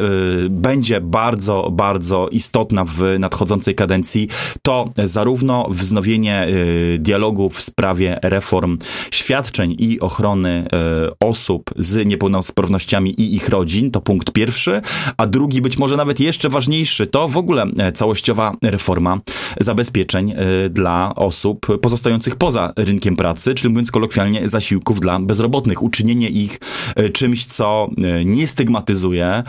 będzie 0.49 1.01
bardzo, 1.01 1.69
bardzo 1.71 2.27
istotna 2.27 2.74
w 2.83 3.15
nadchodzącej 3.19 3.75
kadencji, 3.75 4.27
to 4.61 4.85
zarówno 5.03 5.67
wznowienie 5.69 6.47
y, 6.47 6.97
dialogu 6.99 7.49
w 7.49 7.61
sprawie 7.61 8.19
reform 8.21 8.77
świadczeń 9.11 9.75
i 9.79 9.99
ochrony 9.99 10.67
y, 11.07 11.27
osób 11.27 11.69
z 11.77 12.05
niepełnosprawnościami 12.05 13.21
i 13.21 13.35
ich 13.35 13.49
rodzin, 13.49 13.91
to 13.91 14.01
punkt 14.01 14.31
pierwszy, 14.31 14.81
a 15.17 15.27
drugi, 15.27 15.61
być 15.61 15.77
może 15.77 15.97
nawet 15.97 16.19
jeszcze 16.19 16.49
ważniejszy, 16.49 17.07
to 17.07 17.27
w 17.27 17.37
ogóle 17.37 17.65
e, 17.79 17.91
całościowa 17.91 18.53
reforma 18.63 19.19
zabezpieczeń 19.59 20.31
y, 20.65 20.69
dla 20.69 21.15
osób 21.15 21.67
pozostających 21.81 22.35
poza 22.35 22.73
rynkiem 22.77 23.15
pracy, 23.15 23.53
czyli 23.53 23.69
mówiąc 23.69 23.91
kolokwialnie, 23.91 24.49
zasiłków 24.49 24.99
dla 24.99 25.19
bezrobotnych. 25.19 25.83
Uczynienie 25.83 26.29
ich 26.29 26.59
czymś, 27.13 27.45
co 27.45 27.89
nie 28.25 28.47
stygmatyzuje, 28.47 29.43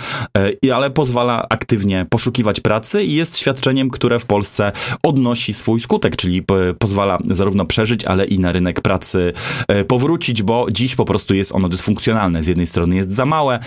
ale 0.75 0.91
pozwala 0.91 1.47
aktywnie 1.49 2.07
poszukiwać 2.11 2.61
pracy 2.61 3.05
i 3.05 3.15
jest 3.17 3.39
świadczeniem, 3.39 3.91
które 3.91 4.19
w 4.19 4.27
Polsce 4.27 4.73
odnosi 5.03 5.55
swój 5.55 5.81
skutek, 5.81 6.17
czyli 6.17 6.43
pozwala 6.79 7.19
zarówno 7.31 7.65
przeżyć, 7.65 8.05
ale 8.05 8.25
i 8.25 8.39
na 8.39 8.53
rynek 8.53 8.81
pracy 8.81 9.33
e, 9.69 9.85
powrócić, 9.85 10.43
bo 10.43 10.67
dziś 10.73 10.97
po 10.97 11.05
prostu 11.05 11.35
jest 11.35 11.53
ono 11.53 11.69
dysfunkcjonalne. 11.69 12.43
Z 12.43 12.47
jednej 12.47 12.67
strony 12.67 12.97
jest 12.97 13.13
za 13.13 13.27
małe, 13.27 13.59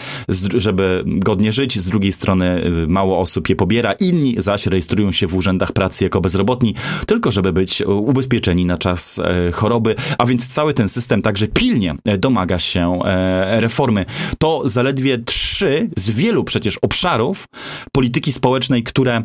żeby 0.55 1.03
godnie 1.05 1.51
żyć, 1.51 1.79
z 1.79 1.85
drugiej 1.85 2.11
strony 2.11 2.45
e, 2.45 2.87
mało 2.87 3.19
osób 3.19 3.49
je 3.49 3.55
pobiera, 3.55 3.93
inni 3.93 4.35
zaś 4.37 4.65
rejestrują 4.65 5.11
się 5.11 5.27
w 5.27 5.35
urzędach 5.35 5.71
pracy 5.71 6.03
jako 6.03 6.21
bezrobotni, 6.21 6.75
tylko 7.07 7.31
żeby 7.31 7.53
być 7.53 7.81
ubezpieczeni 7.81 8.65
na 8.65 8.77
czas 8.77 9.19
e, 9.19 9.51
choroby, 9.51 9.95
a 10.17 10.25
więc 10.25 10.47
cały 10.47 10.73
ten 10.73 10.89
system 10.89 11.21
także 11.21 11.47
pilnie 11.47 11.95
domaga 12.17 12.59
się 12.59 12.99
reformy. 13.45 14.05
To 14.39 14.61
zaledwie 14.65 15.17
trzy 15.17 15.89
z 15.97 16.09
wielu 16.09 16.43
przecież 16.43 16.77
obszarów 16.77 17.45
polityki 17.91 18.31
społecznej, 18.31 18.83
które 18.83 19.23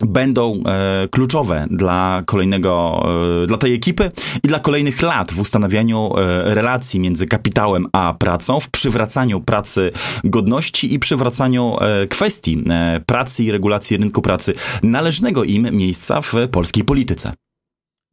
będą 0.00 0.62
e, 0.66 1.08
kluczowe 1.08 1.66
dla 1.70 2.22
kolejnego, 2.26 3.06
e, 3.42 3.46
dla 3.46 3.56
tej 3.56 3.74
ekipy 3.74 4.10
i 4.44 4.48
dla 4.48 4.58
kolejnych 4.58 5.02
lat 5.02 5.32
w 5.32 5.40
ustanawianiu 5.40 6.10
e, 6.16 6.54
relacji 6.54 7.00
między 7.00 7.26
kapitałem 7.26 7.86
a 7.92 8.14
pracą, 8.18 8.60
w 8.60 8.70
przywracaniu 8.70 9.40
pracy 9.40 9.90
godności 10.24 10.94
i 10.94 10.98
przywracaniu 10.98 11.76
e, 11.80 12.06
kwestii 12.06 12.58
e, 12.70 13.00
pracy 13.06 13.44
i 13.44 13.52
regulacji 13.52 13.96
rynku 13.96 14.22
pracy 14.22 14.54
należnego 14.82 15.44
im 15.44 15.68
miejsca 15.72 16.20
w 16.20 16.34
polskiej 16.50 16.84
polityce. 16.84 17.32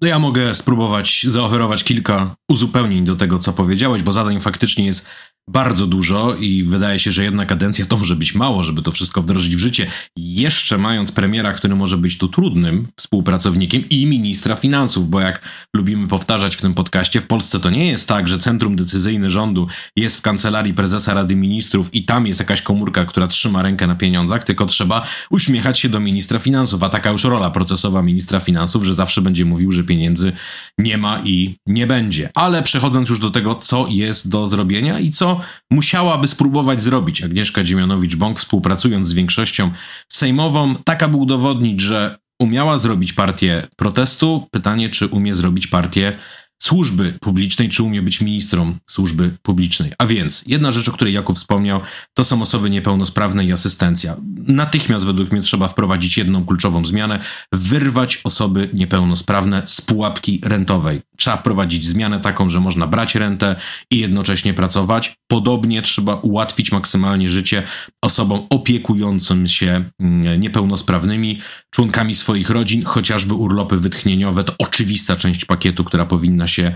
No 0.02 0.08
ja 0.08 0.20
mogę 0.20 0.56
spróbować 0.56 1.26
zaoferować 1.28 1.84
kilka 1.84 2.36
uzupełnień 2.50 3.06
do 3.06 3.16
tego, 3.16 3.40
co 3.40 3.54
powiedziałeś, 3.54 4.04
bo 4.04 4.12
zadań 4.12 4.42
faktycznie 4.42 4.86
jest 4.86 5.08
bardzo 5.52 5.88
dużo 5.88 6.36
i 6.36 6.64
wydaje 6.64 7.00
się, 7.00 7.12
że 7.12 7.24
jedna 7.24 7.46
kadencja 7.46 7.86
to 7.86 7.98
może 7.98 8.16
być 8.16 8.36
mało, 8.36 8.64
żeby 8.64 8.82
to 8.82 8.92
wszystko 8.92 9.22
wdrożyć 9.22 9.56
w 9.56 9.60
życie. 9.60 9.88
Jeszcze 10.18 10.78
mając 10.78 11.12
premiera, 11.12 11.54
który 11.54 11.76
może 11.76 11.98
być 11.98 12.18
tu 12.18 12.28
trudnym 12.28 12.88
współpracownikiem 12.96 13.84
i 13.90 14.06
ministra 14.06 14.56
finansów, 14.56 15.10
bo 15.10 15.20
jak 15.20 15.42
lubimy 15.76 16.08
powtarzać 16.08 16.56
w 16.56 16.62
tym 16.62 16.74
podcaście, 16.74 17.22
w 17.22 17.28
Polsce 17.28 17.60
to 17.60 17.70
nie 17.70 17.88
jest 17.88 18.08
tak, 18.08 18.28
że 18.28 18.38
centrum 18.38 18.76
decyzyjne 18.76 19.30
rządu 19.30 19.68
jest 19.96 20.18
w 20.18 20.22
kancelarii 20.22 20.74
prezesa 20.74 21.14
Rady 21.14 21.36
Ministrów 21.36 21.94
i 21.94 22.04
tam 22.04 22.28
jest 22.28 22.40
jakaś 22.40 22.62
komórka, 22.62 23.06
która 23.06 23.28
trzyma 23.28 23.62
rękę 23.62 23.88
na 23.88 23.96
pieniądzach, 23.96 24.44
tylko 24.44 24.66
trzeba 24.66 25.08
uśmiechać 25.30 25.80
się 25.80 25.90
do 25.90 26.00
ministra 26.00 26.40
finansów, 26.40 26.84
a 26.84 26.90
taka 26.90 27.10
już 27.10 27.24
rola 27.24 27.52
procesowa 27.52 28.02
ministra 28.02 28.40
finansów, 28.40 28.84
że 28.84 28.96
zawsze 28.96 29.22
będzie 29.22 29.46
mówił, 29.46 29.72
że 29.72 29.84
pieniędzy 29.84 30.32
nie 30.78 30.98
ma 30.98 31.22
i 31.24 31.56
nie 31.68 31.88
będzie. 31.88 32.30
Ale 32.34 32.64
przechodząc 32.64 33.10
już 33.10 33.20
do 33.20 33.30
tego, 33.30 33.56
co 33.56 33.88
jest 33.90 34.30
do 34.30 34.48
zrobienia 34.48 35.00
i 35.00 35.12
co 35.12 35.41
musiałaby 35.72 36.28
spróbować 36.28 36.82
zrobić 36.82 37.24
Agnieszka 37.24 37.64
Dziemianowicz-Bąk, 37.64 38.40
współpracując 38.40 39.08
z 39.08 39.14
większością 39.14 39.72
sejmową, 40.10 40.76
tak 40.76 41.04
aby 41.04 41.18
udowodnić, 41.18 41.82
że 41.82 42.18
umiała 42.40 42.78
zrobić 42.78 43.14
partię 43.14 43.68
protestu. 43.76 44.48
Pytanie, 44.52 44.90
czy 44.90 45.08
umie 45.08 45.36
zrobić 45.36 45.68
partię 45.68 46.18
służby 46.62 47.14
publicznej, 47.22 47.70
czy 47.70 47.84
umie 47.84 48.02
być 48.02 48.22
ministrą 48.22 48.76
służby 48.90 49.38
publicznej. 49.42 49.92
A 49.98 50.06
więc, 50.06 50.44
jedna 50.48 50.72
rzecz, 50.72 50.90
o 50.90 50.92
której 50.92 51.14
Jakub 51.14 51.36
wspomniał, 51.36 51.82
to 52.14 52.24
są 52.24 52.42
osoby 52.42 52.70
niepełnosprawne 52.70 53.46
i 53.46 53.52
asystencja. 53.52 54.18
Natychmiast 54.48 55.06
według 55.06 55.32
mnie 55.32 55.42
trzeba 55.42 55.68
wprowadzić 55.68 56.18
jedną 56.18 56.46
kluczową 56.46 56.86
zmianę, 56.86 57.20
wyrwać 57.52 58.22
osoby 58.24 58.70
niepełnosprawne 58.74 59.62
z 59.66 59.82
pułapki 59.82 60.42
rentowej. 60.44 61.02
Trzeba 61.18 61.38
wprowadzić 61.38 61.88
zmianę 61.88 62.20
taką, 62.20 62.50
że 62.50 62.60
można 62.60 62.88
brać 62.88 63.16
rentę 63.16 63.56
i 63.92 64.00
jednocześnie 64.00 64.54
pracować. 64.54 65.14
Podobnie 65.28 65.82
trzeba 65.82 66.16
ułatwić 66.16 66.72
maksymalnie 66.72 67.30
życie 67.30 67.64
osobom 68.02 68.48
opiekującym 68.50 69.48
się 69.48 69.84
mm, 70.00 70.40
niepełnosprawnymi, 70.40 71.40
członkami 71.70 72.16
swoich 72.16 72.50
rodzin, 72.50 72.84
chociażby 72.84 73.34
urlopy 73.34 73.78
wytchnieniowe 73.78 74.44
to 74.44 74.54
oczywista 74.58 75.16
część 75.16 75.46
pakietu, 75.46 75.84
która 75.84 76.06
powinna 76.06 76.48
się 76.52 76.74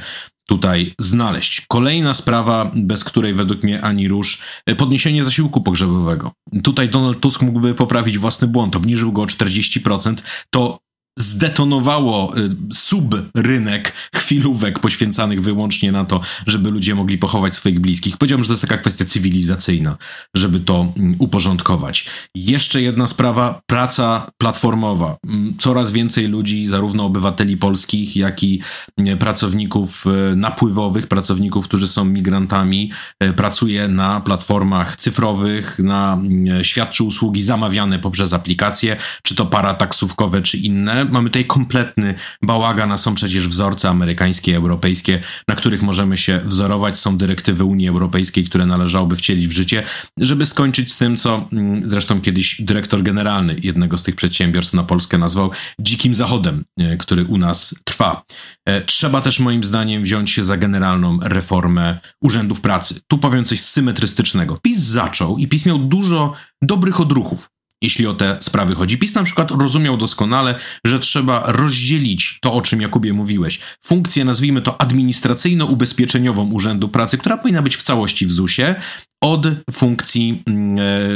tutaj 0.48 0.94
znaleźć. 1.00 1.66
Kolejna 1.68 2.14
sprawa, 2.14 2.72
bez 2.76 3.04
której 3.04 3.34
według 3.34 3.64
mnie 3.64 3.82
ani 3.82 4.08
rusz, 4.08 4.42
podniesienie 4.78 5.24
zasiłku 5.24 5.62
pogrzebowego. 5.62 6.32
Tutaj 6.64 6.90
Donald 6.90 7.20
Tusk 7.20 7.42
mógłby 7.42 7.74
poprawić 7.74 8.18
własny 8.18 8.48
błąd, 8.48 8.76
obniżył 8.76 9.12
go 9.12 9.22
o 9.22 9.26
40%. 9.26 10.24
To 10.50 10.85
zdetonowało 11.18 12.38
y, 12.38 12.50
subrynek 12.74 13.94
chwilówek 14.16 14.80
poświęcanych 14.80 15.42
wyłącznie 15.42 15.92
na 15.92 16.06
to, 16.06 16.22
żeby 16.46 16.72
ludzie 16.72 16.96
mogli 16.96 17.18
pochować 17.18 17.56
swoich 17.56 17.80
bliskich. 17.80 18.18
Powiedziałbym, 18.18 18.44
że 18.44 18.48
to 18.48 18.54
jest 18.54 18.62
taka 18.62 18.78
kwestia 18.78 19.06
cywilizacyjna, 19.06 19.98
żeby 20.34 20.60
to 20.60 20.94
mm, 20.98 21.16
uporządkować. 21.20 22.06
Jeszcze 22.36 22.82
jedna 22.82 23.08
sprawa, 23.08 23.62
praca 23.66 24.32
platformowa. 24.38 25.18
Mm, 25.28 25.56
coraz 25.58 25.92
więcej 25.92 26.28
ludzi, 26.28 26.66
zarówno 26.66 27.06
obywateli 27.06 27.58
polskich, 27.58 28.16
jak 28.16 28.44
i 28.44 28.62
mm, 28.98 29.18
pracowników 29.18 30.06
y, 30.08 30.36
napływowych, 30.36 31.08
pracowników, 31.08 31.68
którzy 31.68 31.88
są 31.88 32.06
migrantami, 32.06 32.92
y, 33.24 33.34
pracuje 33.34 33.88
na 33.88 34.22
platformach 34.22 34.96
cyfrowych, 34.96 35.80
na 35.80 36.18
świadczy 36.62 37.04
usługi 37.04 37.42
zamawiane 37.42 38.00
poprzez 38.00 38.34
aplikacje, 38.34 38.98
czy 39.24 39.36
to 39.36 39.46
parataksówkowe, 39.46 40.42
czy 40.42 40.58
inne 40.58 41.05
mamy 41.12 41.30
tutaj 41.30 41.46
kompletny 41.46 42.16
bałagan, 42.42 42.92
a 42.92 42.98
są 42.98 43.16
przecież 43.16 43.48
wzorce 43.48 43.90
amerykańskie, 43.90 44.56
europejskie, 44.56 45.22
na 45.48 45.56
których 45.56 45.82
możemy 45.82 46.18
się 46.18 46.42
wzorować. 46.46 47.00
Są 47.00 47.18
dyrektywy 47.18 47.64
Unii 47.64 47.90
Europejskiej, 47.90 48.44
które 48.44 48.66
należałoby 48.66 49.16
wcielić 49.16 49.48
w 49.48 49.52
życie, 49.52 49.84
żeby 50.20 50.46
skończyć 50.46 50.92
z 50.92 50.98
tym, 50.98 51.18
co 51.18 51.48
mm, 51.54 51.88
zresztą 51.88 52.22
kiedyś 52.22 52.62
dyrektor 52.62 53.04
generalny 53.04 53.56
jednego 53.64 53.98
z 53.98 54.04
tych 54.04 54.16
przedsiębiorstw 54.16 54.74
na 54.74 54.84
Polskę 54.84 55.18
nazwał 55.18 55.52
dzikim 55.80 56.16
zachodem, 56.16 56.64
e, 56.80 56.98
który 56.98 57.26
u 57.26 57.38
nas 57.38 57.76
trwa. 57.84 58.24
E, 58.66 58.82
trzeba 58.82 59.22
też 59.22 59.40
moim 59.40 59.64
zdaniem 59.64 60.04
wziąć 60.04 60.32
się 60.32 60.44
za 60.44 60.58
generalną 60.58 61.20
reformę 61.22 62.00
urzędów 62.22 62.62
pracy. 62.62 63.00
Tu 63.08 63.18
powiem 63.18 63.46
coś 63.46 63.62
symetrystycznego. 63.62 64.60
PiS 64.62 64.80
zaczął 64.80 65.38
i 65.38 65.48
PiS 65.48 65.66
miał 65.66 65.80
dużo 65.80 66.34
dobrych 66.62 67.02
odruchów 67.02 67.55
jeśli 67.86 68.08
o 68.08 68.14
te 68.14 68.38
sprawy 68.42 68.76
chodzi. 68.76 68.98
PiS 68.98 69.16
na 69.16 69.24
przykład 69.24 69.52
rozumiał 69.52 69.98
doskonale, 69.98 70.56
że 70.86 71.00
trzeba 71.00 71.44
rozdzielić 71.48 72.40
to, 72.42 72.54
o 72.54 72.62
czym 72.62 72.82
Jakubie 72.82 73.14
mówiłeś, 73.14 73.60
funkcję, 73.84 74.26
nazwijmy 74.26 74.62
to 74.62 74.78
administracyjno-ubezpieczeniową 74.78 76.54
Urzędu 76.54 76.90
Pracy, 76.90 77.18
która 77.18 77.38
powinna 77.38 77.62
być 77.62 77.76
w 77.76 77.84
całości 77.84 78.26
w 78.26 78.32
ZUS-ie, 78.32 78.76
od 79.24 79.48
funkcji, 79.72 80.44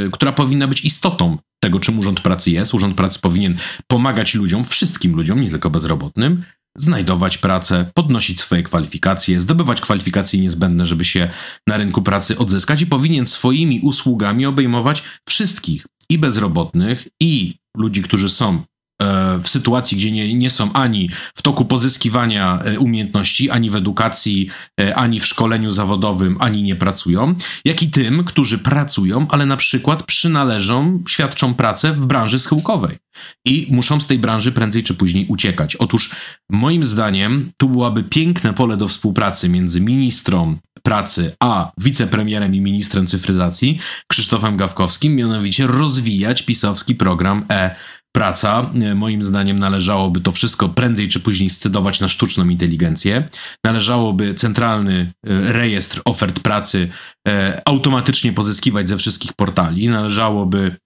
yy, 0.02 0.10
która 0.10 0.32
powinna 0.32 0.68
być 0.68 0.84
istotą 0.84 1.38
tego, 1.62 1.80
czym 1.80 1.98
Urząd 1.98 2.20
Pracy 2.20 2.50
jest. 2.50 2.74
Urząd 2.74 2.96
Pracy 2.96 3.18
powinien 3.18 3.56
pomagać 3.86 4.34
ludziom, 4.34 4.64
wszystkim 4.64 5.16
ludziom, 5.16 5.40
nie 5.40 5.50
tylko 5.50 5.70
bezrobotnym, 5.70 6.44
znajdować 6.76 7.38
pracę, 7.38 7.90
podnosić 7.94 8.40
swoje 8.40 8.62
kwalifikacje, 8.62 9.40
zdobywać 9.40 9.80
kwalifikacje 9.80 10.40
niezbędne, 10.40 10.86
żeby 10.86 11.04
się 11.04 11.28
na 11.66 11.76
rynku 11.76 12.02
pracy 12.02 12.38
odzyskać 12.38 12.82
i 12.82 12.86
powinien 12.86 13.26
swoimi 13.26 13.80
usługami 13.80 14.46
obejmować 14.46 15.02
wszystkich 15.28 15.86
i 16.10 16.18
bezrobotnych, 16.18 17.08
i 17.20 17.54
ludzi, 17.76 18.02
którzy 18.02 18.30
są 18.30 18.62
e, 19.02 19.38
w 19.42 19.48
sytuacji, 19.48 19.96
gdzie 19.96 20.10
nie, 20.10 20.34
nie 20.34 20.50
są 20.50 20.72
ani 20.72 21.10
w 21.34 21.42
toku 21.42 21.64
pozyskiwania 21.64 22.58
e, 22.62 22.78
umiejętności, 22.78 23.50
ani 23.50 23.70
w 23.70 23.76
edukacji, 23.76 24.48
e, 24.80 24.94
ani 24.94 25.20
w 25.20 25.26
szkoleniu 25.26 25.70
zawodowym, 25.70 26.36
ani 26.40 26.62
nie 26.62 26.76
pracują, 26.76 27.34
jak 27.64 27.82
i 27.82 27.90
tym, 27.90 28.24
którzy 28.24 28.58
pracują, 28.58 29.26
ale 29.28 29.46
na 29.46 29.56
przykład 29.56 30.02
przynależą, 30.02 31.02
świadczą 31.08 31.54
pracę 31.54 31.92
w 31.92 32.06
branży 32.06 32.38
schyłkowej 32.38 32.98
i 33.44 33.66
muszą 33.70 34.00
z 34.00 34.06
tej 34.06 34.18
branży 34.18 34.52
prędzej 34.52 34.82
czy 34.82 34.94
później 34.94 35.26
uciekać. 35.26 35.76
Otóż 35.76 36.10
moim 36.50 36.84
zdaniem 36.84 37.52
tu 37.56 37.68
byłaby 37.68 38.02
piękne 38.02 38.54
pole 38.54 38.76
do 38.76 38.88
współpracy 38.88 39.48
między 39.48 39.80
ministrą 39.80 40.58
pracy, 40.82 41.32
a 41.40 41.72
wicepremierem 41.78 42.54
i 42.54 42.60
ministrem 42.60 43.06
cyfryzacji 43.06 43.78
Krzysztofem 44.06 44.56
Gawkowskim, 44.56 45.16
mianowicie 45.16 45.66
rozwijać 45.66 46.42
pisowski 46.42 46.94
program 46.94 47.44
e 47.50 47.74
praca. 48.12 48.70
Moim 48.94 49.22
zdaniem 49.22 49.58
należałoby 49.58 50.20
to 50.20 50.32
wszystko 50.32 50.68
prędzej 50.68 51.08
czy 51.08 51.20
później 51.20 51.50
scedować 51.50 52.00
na 52.00 52.08
sztuczną 52.08 52.48
inteligencję. 52.48 53.28
Należałoby 53.64 54.34
centralny 54.34 55.12
e, 55.26 55.52
rejestr 55.52 56.00
ofert 56.04 56.40
pracy 56.40 56.88
e, 57.28 57.62
automatycznie 57.64 58.32
pozyskiwać 58.32 58.88
ze 58.88 58.96
wszystkich 58.96 59.32
portali. 59.32 59.88
Należałoby 59.88 60.76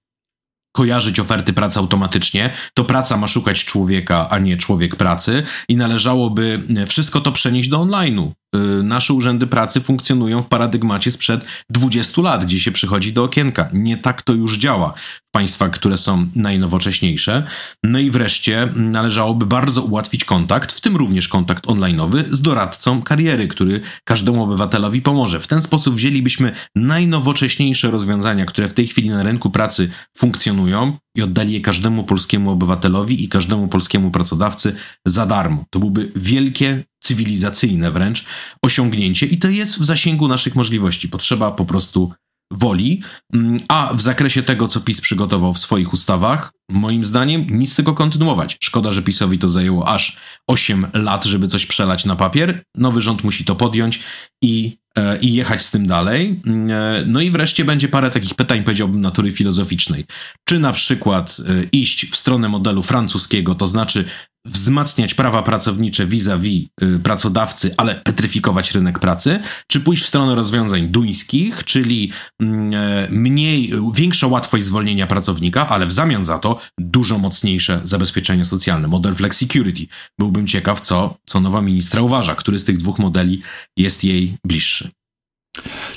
kojarzyć 0.77 1.21
oferty 1.21 1.53
pracy 1.53 1.79
automatycznie, 1.79 2.51
to 2.75 2.85
praca 2.85 3.17
ma 3.17 3.27
szukać 3.27 3.65
człowieka, 3.65 4.29
a 4.31 4.39
nie 4.39 4.57
człowiek 4.57 4.97
pracy 4.97 5.43
i 5.69 5.77
należałoby 5.77 6.63
wszystko 6.87 7.21
to 7.21 7.33
przenieść 7.33 7.69
do 7.69 7.79
online'u. 7.79 8.31
Y, 8.55 8.83
nasze 8.83 9.15
urzędy 9.15 9.47
pracy 9.47 9.81
funkcjonują 9.81 10.43
w 10.43 10.47
paradygmacie 10.47 11.11
sprzed 11.11 11.45
20 11.71 12.23
lat, 12.23 12.45
gdzie 12.45 12.61
się 12.61 12.73
przychodzi 12.73 13.13
do 13.13 13.25
okienka. 13.25 13.69
Nie 13.73 13.97
tak 13.97 14.23
to 14.23 14.33
już 14.33 14.59
działa 14.59 14.95
w 14.97 15.31
państwach, 15.33 15.71
które 15.71 15.97
są 15.97 16.27
najnowocześniejsze. 16.35 17.47
No 17.85 17.99
i 17.99 18.11
wreszcie 18.11 18.69
należałoby 18.77 19.47
bardzo 19.47 19.83
ułatwić 19.83 20.25
kontakt, 20.25 20.73
w 20.73 20.81
tym 20.81 20.97
również 20.97 21.29
kontakt 21.29 21.69
onlineowy 21.69 22.25
z 22.31 22.43
doradcą 22.43 23.03
kariery, 23.03 23.49
który 23.49 23.81
każdemu 24.05 24.45
obywatelowi 24.45 25.03
pomoże. 25.03 25.41
W 25.41 25.47
ten 25.47 25.63
sposób 25.63 25.95
wzięlibyśmy 25.95 26.53
najnowocześniejsze 26.75 27.91
rozwiązania, 27.91 28.47
które 28.47 28.69
w 28.69 28.75
tej 28.75 28.87
chwili 28.87 29.11
na 29.11 29.23
rynku 29.23 29.51
pracy 29.51 29.91
funkcjonują 30.17 30.97
i 31.17 31.23
oddali 31.23 31.53
je 31.53 31.61
każdemu 31.61 32.05
polskiemu 32.05 32.51
obywatelowi 32.51 33.25
i 33.25 33.29
każdemu 33.29 33.69
polskiemu 33.69 34.11
pracodawcy 34.11 34.77
za 35.07 35.27
darmo. 35.27 35.65
To 35.71 35.79
byłby 35.79 36.13
wielkie 36.17 36.85
cywilizacyjne 37.07 37.91
wręcz 37.91 38.25
osiągnięcie 38.63 39.27
i 39.27 39.39
to 39.39 39.49
jest 39.49 39.79
w 39.79 39.85
zasięgu 39.85 40.29
naszych 40.29 40.55
możliwości. 40.55 41.09
Potrzeba 41.09 41.53
po 41.53 41.65
prostu 41.65 42.13
woli, 42.51 43.03
mm, 43.33 43.61
a 43.69 43.95
w 43.95 44.01
zakresie 44.01 44.43
tego, 44.43 44.69
co 44.69 44.81
PiS 44.81 45.01
przygotował 45.01 45.53
w 45.53 45.59
swoich 45.59 45.93
ustawach, 45.93 46.53
moim 46.71 47.05
zdaniem 47.05 47.47
nic 47.51 47.77
tego 47.77 47.95
kontynuować. 47.95 48.57
Szkoda, 48.61 48.93
że 48.93 49.03
PiSowi 49.03 49.39
to 49.39 49.49
zajęło 49.49 49.89
aż 49.89 50.17
8 50.47 50.87
lat, 50.95 51.25
żeby 51.25 51.49
coś 51.49 51.67
przelać 51.67 52.05
na 52.05 52.17
papier. 52.17 52.63
Nowy 52.77 53.01
rząd 53.01 53.25
musi 53.25 53.45
to 53.45 53.55
podjąć 53.57 54.01
i, 54.43 54.77
e, 54.99 55.19
i 55.19 55.35
jechać 55.35 55.63
z 55.63 55.71
tym 55.71 55.87
dalej. 55.87 56.41
Mm, 56.47 56.71
e, 56.71 57.05
no 57.07 57.21
i 57.21 57.31
wreszcie 57.31 57.65
będzie 57.65 57.89
parę 57.89 58.11
takich 58.11 58.35
pytań, 58.35 58.63
powiedziałbym, 58.63 59.01
natury 59.01 59.33
filozoficznej. 59.33 60.05
Czy 60.49 60.59
na 60.59 60.73
przykład 60.73 61.37
e, 61.49 61.65
iść 61.73 62.11
w 62.11 62.17
stronę 62.17 62.49
modelu 62.49 62.83
francuskiego, 62.83 63.55
to 63.55 63.67
znaczy 63.67 64.05
wzmacniać 64.45 65.15
prawa 65.15 65.43
pracownicze 65.43 66.07
vis-a-vis 66.07 66.65
-vis 66.83 66.99
pracodawcy, 66.99 67.75
ale 67.77 67.95
petryfikować 67.95 68.73
rynek 68.75 68.99
pracy, 68.99 69.41
czy 69.67 69.81
pójść 69.81 70.03
w 70.03 70.07
stronę 70.07 70.35
rozwiązań 70.35 70.89
duńskich, 70.89 71.65
czyli 71.65 72.13
mm, 72.41 72.73
mniej, 73.11 73.73
większa 73.95 74.27
łatwość 74.27 74.65
zwolnienia 74.65 75.07
pracownika, 75.07 75.69
ale 75.69 75.87
w 75.87 75.93
zamian 75.93 76.25
za 76.25 76.39
to 76.39 76.61
dużo 76.79 77.19
mocniejsze 77.19 77.81
zabezpieczenie 77.85 78.45
socjalne, 78.45 78.89
model 78.89 79.15
flexicurity. 79.15 79.87
Byłbym 80.19 80.47
ciekaw, 80.47 80.81
co, 80.81 81.17
co 81.27 81.41
nowa 81.41 81.63
ministra 81.63 82.03
uważa, 82.03 82.35
który 82.35 82.59
z 82.59 82.65
tych 82.65 82.77
dwóch 82.77 82.99
modeli 82.99 83.43
jest 83.77 84.05
jej 84.05 84.37
bliższy. 84.45 84.91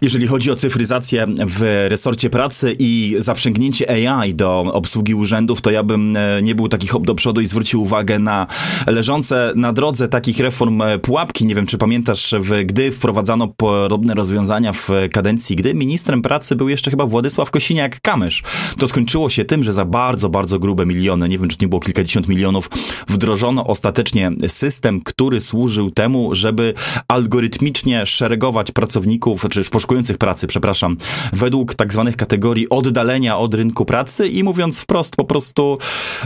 Jeżeli 0.02 0.28
chodzi 0.28 0.52
o 0.52 0.56
cyfryzację 0.56 1.26
w 1.48 1.86
resorcie 1.90 2.30
pracy 2.30 2.76
i 2.80 3.16
zaprzęgnięcie 3.18 4.12
AI 4.12 4.34
do 4.34 4.60
obsługi 4.60 5.16
urzędów, 5.16 5.62
to 5.62 5.72
ja 5.72 5.84
bym 5.84 6.18
e, 6.18 6.42
nie 6.42 6.56
był 6.56 6.68
taki 6.68 6.88
hop 6.88 7.06
do 7.06 7.16
przodu 7.16 7.42
i 7.42 7.48
zwrócił 7.48 7.82
uwagę 7.82 8.20
na 8.20 8.48
leżące 8.88 9.52
na 9.56 9.74
drodze 9.74 10.08
takich 10.08 10.40
reform 10.40 10.82
e, 10.82 11.00
pułapki. 11.00 11.46
Nie 11.46 11.56
wiem, 11.56 11.66
czy 11.66 11.78
pamiętasz, 11.78 12.36
gdy 12.66 12.92
wprowadzano 12.92 13.48
podobne 13.48 14.14
rozwiązania 14.14 14.74
w 14.74 14.90
kadencji, 15.14 15.56
gdy 15.56 15.74
ministrem 15.74 16.22
pracy 16.22 16.56
był 16.56 16.70
jeszcze 16.70 16.92
chyba 16.92 17.06
Władysław 17.06 17.52
Kosiniak-Kamysz. 17.52 18.44
To 18.78 18.88
skończyło 18.88 19.30
się 19.30 19.46
tym, 19.46 19.64
że 19.64 19.74
za 19.74 19.86
bardzo, 19.86 20.30
bardzo 20.30 20.60
grube 20.60 20.86
miliony, 20.86 21.30
nie 21.30 21.40
wiem, 21.40 21.50
czy 21.50 21.58
nie 21.62 21.68
było 21.68 21.80
kilkadziesiąt 21.80 22.28
milionów, 22.28 22.70
wdrożono 23.08 23.68
ostatecznie 23.68 24.32
system, 24.48 25.02
który 25.02 25.42
służył 25.42 25.92
temu, 25.92 26.36
żeby 26.36 26.74
algorytmicznie 27.08 28.06
szeregować 28.06 28.72
pracowników 28.72 29.46
czy 29.50 29.60
już 29.60 29.70
poszukujących 29.88 30.18
pracy, 30.18 30.48
przepraszam, 30.48 30.98
według 31.34 31.76
tak 31.76 31.94
zwanych 31.94 32.16
kategorii 32.16 32.70
oddalenia 32.70 33.38
od 33.38 33.54
rynku 33.54 33.86
pracy 33.86 34.28
i 34.28 34.44
mówiąc 34.44 34.80
wprost, 34.80 35.16
po 35.16 35.26
prostu 35.26 35.78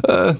e, 0.08 0.36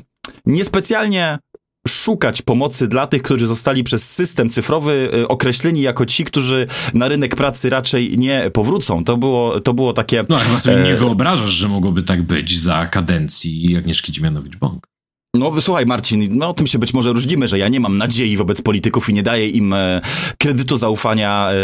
niespecjalnie 0.46 1.40
szukać 1.88 2.42
pomocy 2.42 2.88
dla 2.88 3.08
tych, 3.08 3.22
którzy 3.22 3.48
zostali 3.48 3.84
przez 3.84 4.12
system 4.12 4.50
cyfrowy 4.50 5.10
y, 5.14 5.28
określeni 5.28 5.82
jako 5.82 6.06
ci, 6.06 6.24
którzy 6.24 6.68
na 6.94 7.08
rynek 7.08 7.36
pracy 7.36 7.70
raczej 7.70 8.18
nie 8.18 8.52
powrócą. 8.54 9.04
To 9.04 9.18
było, 9.18 9.60
to 9.60 9.74
było 9.74 9.94
takie... 9.94 10.24
No, 10.30 10.38
chyba 10.38 10.60
sobie 10.60 10.84
nie 10.84 10.96
wyobrażasz, 10.96 11.52
że 11.52 11.68
mogłoby 11.68 12.04
tak 12.04 12.22
być 12.22 12.60
za 12.60 12.86
kadencji 12.86 13.78
Agnieszki 13.78 14.12
Dziemianowicz-Bąk. 14.12 14.91
No 15.36 15.62
słuchaj 15.62 15.86
Marcin, 15.86 16.38
no 16.38 16.50
o 16.50 16.54
tym 16.54 16.68
się 16.68 16.80
być 16.80 16.94
może 16.94 17.14
różnimy, 17.14 17.48
że 17.48 17.60
ja 17.60 17.68
nie 17.68 17.80
mam 17.80 17.98
nadziei 17.98 18.38
wobec 18.38 18.62
polityków 18.62 19.10
i 19.10 19.14
nie 19.14 19.24
daję 19.24 19.50
im 19.50 19.74
e, 19.74 20.02
kredytu 20.38 20.78
zaufania, 20.78 21.50
e, 21.52 21.56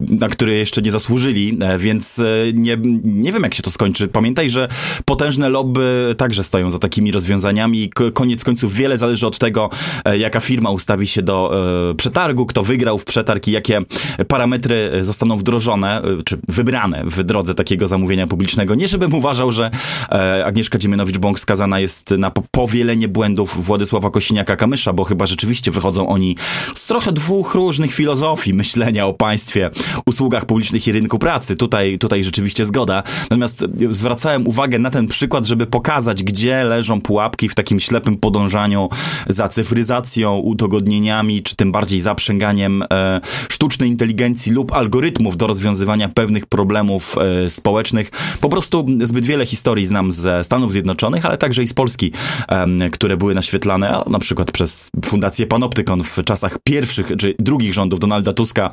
na 0.00 0.28
który 0.28 0.54
jeszcze 0.54 0.82
nie 0.82 0.90
zasłużyli, 0.90 1.58
e, 1.60 1.78
więc 1.78 2.18
e, 2.18 2.24
nie, 2.54 2.76
nie 3.04 3.32
wiem 3.32 3.42
jak 3.42 3.54
się 3.54 3.62
to 3.62 3.70
skończy. 3.70 4.08
Pamiętaj, 4.08 4.50
że 4.50 4.68
potężne 5.04 5.48
lobby 5.48 6.14
także 6.18 6.44
stoją 6.44 6.70
za 6.70 6.78
takimi 6.78 7.12
rozwiązaniami. 7.12 7.90
Koniec 8.14 8.44
końców 8.44 8.74
wiele 8.74 8.98
zależy 8.98 9.26
od 9.26 9.38
tego, 9.38 9.70
e, 10.04 10.18
jaka 10.18 10.40
firma 10.40 10.70
ustawi 10.70 11.06
się 11.06 11.22
do 11.22 11.52
e, 11.90 11.94
przetargu, 11.94 12.46
kto 12.46 12.62
wygrał 12.62 12.98
w 12.98 13.04
przetarg 13.04 13.48
i 13.48 13.52
jakie 13.52 13.80
parametry 14.28 14.90
zostaną 15.00 15.36
wdrożone, 15.36 16.02
czy 16.24 16.38
wybrane 16.48 17.02
w 17.04 17.22
drodze 17.22 17.54
takiego 17.54 17.88
zamówienia 17.88 18.26
publicznego. 18.26 18.74
Nie 18.74 18.88
żebym 18.88 19.14
uważał, 19.14 19.52
że 19.52 19.70
Agnieszka 20.44 20.78
Dziemianowicz-Bąk 20.78 21.38
skazana 21.38 21.80
jest 21.80 22.10
na 22.10 22.30
powielenie 22.50 23.08
błędów 23.08 23.64
Władysława 23.64 24.08
Kosiniaka-Kamysza, 24.08 24.94
bo 24.94 25.04
chyba 25.04 25.26
rzeczywiście 25.26 25.70
wychodzą 25.70 26.08
oni 26.08 26.36
z 26.74 26.86
trochę 26.86 27.12
dwóch 27.12 27.54
różnych 27.54 27.92
filozofii 27.92 28.54
myślenia 28.54 29.06
o 29.06 29.14
państwie, 29.14 29.70
usługach 30.06 30.46
publicznych 30.46 30.86
i 30.88 30.92
rynku 30.92 31.18
pracy. 31.18 31.56
Tutaj, 31.56 31.98
tutaj 31.98 32.24
rzeczywiście 32.24 32.66
zgoda. 32.66 33.02
Natomiast 33.22 33.64
zwracałem 33.90 34.48
uwagę 34.48 34.78
na 34.78 34.90
ten 34.90 35.08
przykład, 35.08 35.46
żeby 35.46 35.66
pokazać, 35.66 36.22
gdzie 36.22 36.64
leżą 36.64 37.00
pułapki 37.00 37.48
w 37.48 37.54
takim 37.54 37.80
ślepym 37.80 38.16
podążaniu 38.16 38.88
za 39.28 39.48
cyfryzacją, 39.48 40.36
udogodnieniami, 40.36 41.42
czy 41.42 41.56
tym 41.56 41.72
bardziej 41.72 42.00
zaprzęganiem 42.00 42.84
e, 42.92 43.20
sztucznej 43.48 43.88
inteligencji 43.88 44.52
lub 44.52 44.72
algorytmów 44.72 45.36
do 45.36 45.46
rozwiązywania 45.46 46.08
pewnych 46.08 46.46
problemów 46.46 47.16
e, 47.18 47.50
społecznych. 47.50 48.10
Po 48.40 48.48
prostu 48.48 48.86
zbyt 49.02 49.26
wiele 49.26 49.46
historii 49.46 49.86
znam 49.86 50.12
ze 50.12 50.44
Stanów 50.44 50.72
Zjednoczonych, 50.72 51.26
ale 51.26 51.38
także 51.38 51.62
i 51.62 51.68
z 51.68 51.74
Polski, 51.74 52.12
które 52.92 53.16
były 53.16 53.34
naświetlane 53.34 54.02
na 54.10 54.18
przykład 54.18 54.52
przez 54.52 54.90
Fundację 55.04 55.46
Panoptykon 55.46 56.04
w 56.04 56.24
czasach 56.24 56.58
pierwszych 56.64 57.12
czy 57.18 57.34
drugich 57.38 57.74
rządów 57.74 58.00
Donalda 58.00 58.32
Tuska, 58.32 58.70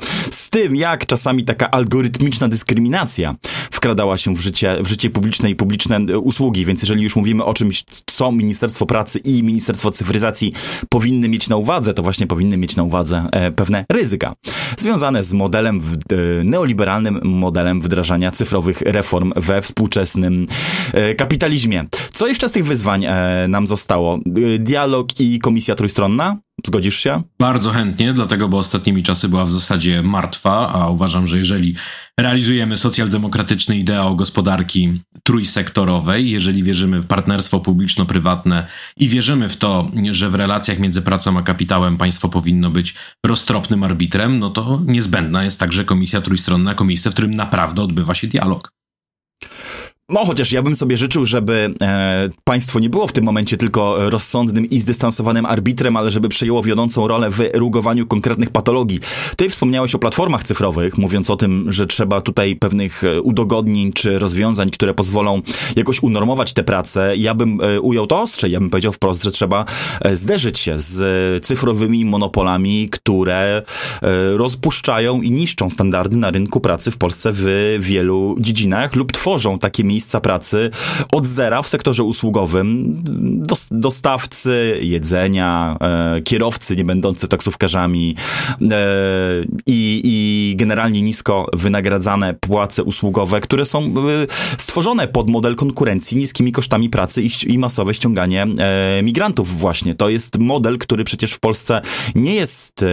z 0.48 0.50
tym 0.50 0.76
jak 0.76 1.06
czasami 1.06 1.44
taka 1.44 1.70
algorytmiczna 1.70 2.48
dyskryminacja 2.48 3.34
wkradała 3.70 4.18
się 4.18 4.34
w 4.34 4.40
życie, 4.40 4.76
w 4.80 4.88
życie 4.88 5.10
publiczne 5.10 5.50
i 5.50 5.56
publiczne 5.56 5.96
e, 5.96 6.18
usługi. 6.18 6.64
Więc 6.64 6.82
jeżeli 6.82 7.02
już 7.02 7.16
mówimy 7.16 7.44
o 7.44 7.54
czymś, 7.54 7.84
co 8.06 8.32
Ministerstwo 8.32 8.86
Pracy 8.86 9.18
i 9.18 9.42
Ministerstwo 9.42 9.90
Cyfryzacji 9.90 10.52
powinny 10.88 11.28
mieć 11.28 11.48
na 11.48 11.56
uwadze, 11.56 11.94
to 11.94 12.02
właśnie 12.02 12.26
powinny 12.26 12.56
mieć 12.56 12.76
na 12.76 12.82
uwadze 12.82 13.28
e, 13.32 13.52
pewne 13.52 13.84
ryzyka 13.92 14.32
związane 14.78 15.22
z 15.22 15.32
modelem, 15.32 15.80
e, 15.80 16.44
neoliberalnym 16.44 17.20
modelem 17.24 17.80
wdrażania 17.80 18.30
cyfrowych 18.30 18.80
reform 18.80 19.32
we 19.36 19.62
współczesnym 19.62 20.46
kapitalizmie. 21.16 21.86
Co 22.12 22.26
jeszcze 22.26 22.48
z 22.48 22.52
tych 22.52 22.66
wyzwań 22.66 23.06
nam 23.48 23.66
zostało? 23.66 24.18
Dialog 24.58 25.20
i 25.20 25.38
komisja 25.38 25.74
trójstronna? 25.74 26.36
Zgodzisz 26.66 26.96
się? 26.96 27.22
Bardzo 27.38 27.70
chętnie, 27.70 28.12
dlatego, 28.12 28.48
bo 28.48 28.58
ostatnimi 28.58 29.02
czasy 29.02 29.28
była 29.28 29.44
w 29.44 29.50
zasadzie 29.50 30.02
martwa, 30.02 30.72
a 30.72 30.88
uważam, 30.88 31.26
że 31.26 31.38
jeżeli 31.38 31.74
realizujemy 32.20 32.76
socjaldemokratyczny 32.76 33.78
ideał 33.78 34.16
gospodarki 34.16 35.00
trójsektorowej, 35.24 36.30
jeżeli 36.30 36.62
wierzymy 36.62 37.00
w 37.00 37.06
partnerstwo 37.06 37.60
publiczno-prywatne 37.60 38.66
i 38.96 39.08
wierzymy 39.08 39.48
w 39.48 39.56
to, 39.56 39.90
że 40.10 40.30
w 40.30 40.34
relacjach 40.34 40.78
między 40.78 41.02
pracą 41.02 41.38
a 41.38 41.42
kapitałem 41.42 41.96
państwo 41.96 42.28
powinno 42.28 42.70
być 42.70 42.94
roztropnym 43.26 43.84
arbitrem, 43.84 44.38
no 44.38 44.50
to 44.50 44.80
niezbędna 44.86 45.44
jest 45.44 45.60
także 45.60 45.84
komisja 45.84 46.20
trójstronna, 46.20 46.74
komisja, 46.74 47.10
w 47.10 47.14
którym 47.14 47.34
naprawdę 47.34 47.82
odbywa 47.82 48.14
się 48.14 48.26
dialog. 48.26 48.72
No, 50.10 50.24
chociaż 50.24 50.52
ja 50.52 50.62
bym 50.62 50.74
sobie 50.74 50.96
życzył, 50.96 51.24
żeby 51.24 51.74
e, 51.82 52.28
państwo 52.44 52.78
nie 52.78 52.90
było 52.90 53.06
w 53.06 53.12
tym 53.12 53.24
momencie 53.24 53.56
tylko 53.56 54.10
rozsądnym 54.10 54.70
i 54.70 54.80
zdystansowanym 54.80 55.46
arbitrem, 55.46 55.96
ale 55.96 56.10
żeby 56.10 56.28
przejęło 56.28 56.62
wiodącą 56.62 57.08
rolę 57.08 57.30
w 57.30 57.40
rugowaniu 57.54 58.06
konkretnych 58.06 58.50
patologii. 58.50 59.00
Ty 59.36 59.50
wspomniałeś 59.50 59.94
o 59.94 59.98
platformach 59.98 60.42
cyfrowych, 60.42 60.98
mówiąc 60.98 61.30
o 61.30 61.36
tym, 61.36 61.72
że 61.72 61.86
trzeba 61.86 62.20
tutaj 62.20 62.56
pewnych 62.56 63.04
e, 63.04 63.20
udogodnień 63.20 63.92
czy 63.92 64.18
rozwiązań, 64.18 64.70
które 64.70 64.94
pozwolą 64.94 65.42
jakoś 65.76 66.02
unormować 66.02 66.52
tę 66.52 66.64
pracę. 66.64 67.16
Ja 67.16 67.34
bym 67.34 67.60
e, 67.60 67.80
ujął 67.80 68.06
to 68.06 68.20
ostrzej, 68.20 68.52
ja 68.52 68.60
bym 68.60 68.70
powiedział 68.70 68.92
wprost, 68.92 69.22
że 69.22 69.30
trzeba 69.30 69.64
e, 70.00 70.16
zderzyć 70.16 70.58
się 70.58 70.80
z 70.80 71.46
cyfrowymi 71.46 72.04
monopolami, 72.04 72.88
które 72.88 73.62
e, 74.02 74.36
rozpuszczają 74.36 75.22
i 75.22 75.30
niszczą 75.30 75.70
standardy 75.70 76.16
na 76.16 76.30
rynku 76.30 76.60
pracy 76.60 76.90
w 76.90 76.96
Polsce 76.96 77.30
w 77.32 77.76
wielu 77.80 78.36
dziedzinach 78.40 78.96
lub 78.96 79.12
tworzą 79.12 79.58
takie 79.58 79.84
miejsca 79.98 80.20
pracy 80.20 80.70
od 81.12 81.26
zera 81.26 81.62
w 81.62 81.68
sektorze 81.68 82.02
usługowym. 82.02 83.02
Dostawcy 83.70 84.78
jedzenia, 84.82 85.76
e, 85.80 86.20
kierowcy 86.22 86.76
nie 86.76 86.84
będący 86.84 87.28
taksówkarzami 87.28 88.16
e, 88.62 88.76
i, 89.66 90.00
i 90.04 90.54
generalnie 90.56 91.02
nisko 91.02 91.46
wynagradzane 91.52 92.34
płace 92.34 92.82
usługowe, 92.82 93.40
które 93.40 93.66
są 93.66 93.84
e, 93.84 93.90
stworzone 94.58 95.08
pod 95.08 95.28
model 95.28 95.56
konkurencji 95.56 96.16
niskimi 96.16 96.52
kosztami 96.52 96.90
pracy 96.90 97.22
i, 97.22 97.30
i 97.46 97.58
masowe 97.58 97.94
ściąganie 97.94 98.46
migrantów 99.02 99.58
właśnie. 99.58 99.94
To 99.94 100.08
jest 100.08 100.38
model, 100.38 100.78
który 100.78 101.04
przecież 101.04 101.32
w 101.32 101.40
Polsce 101.40 101.80
nie 102.14 102.34
jest 102.34 102.84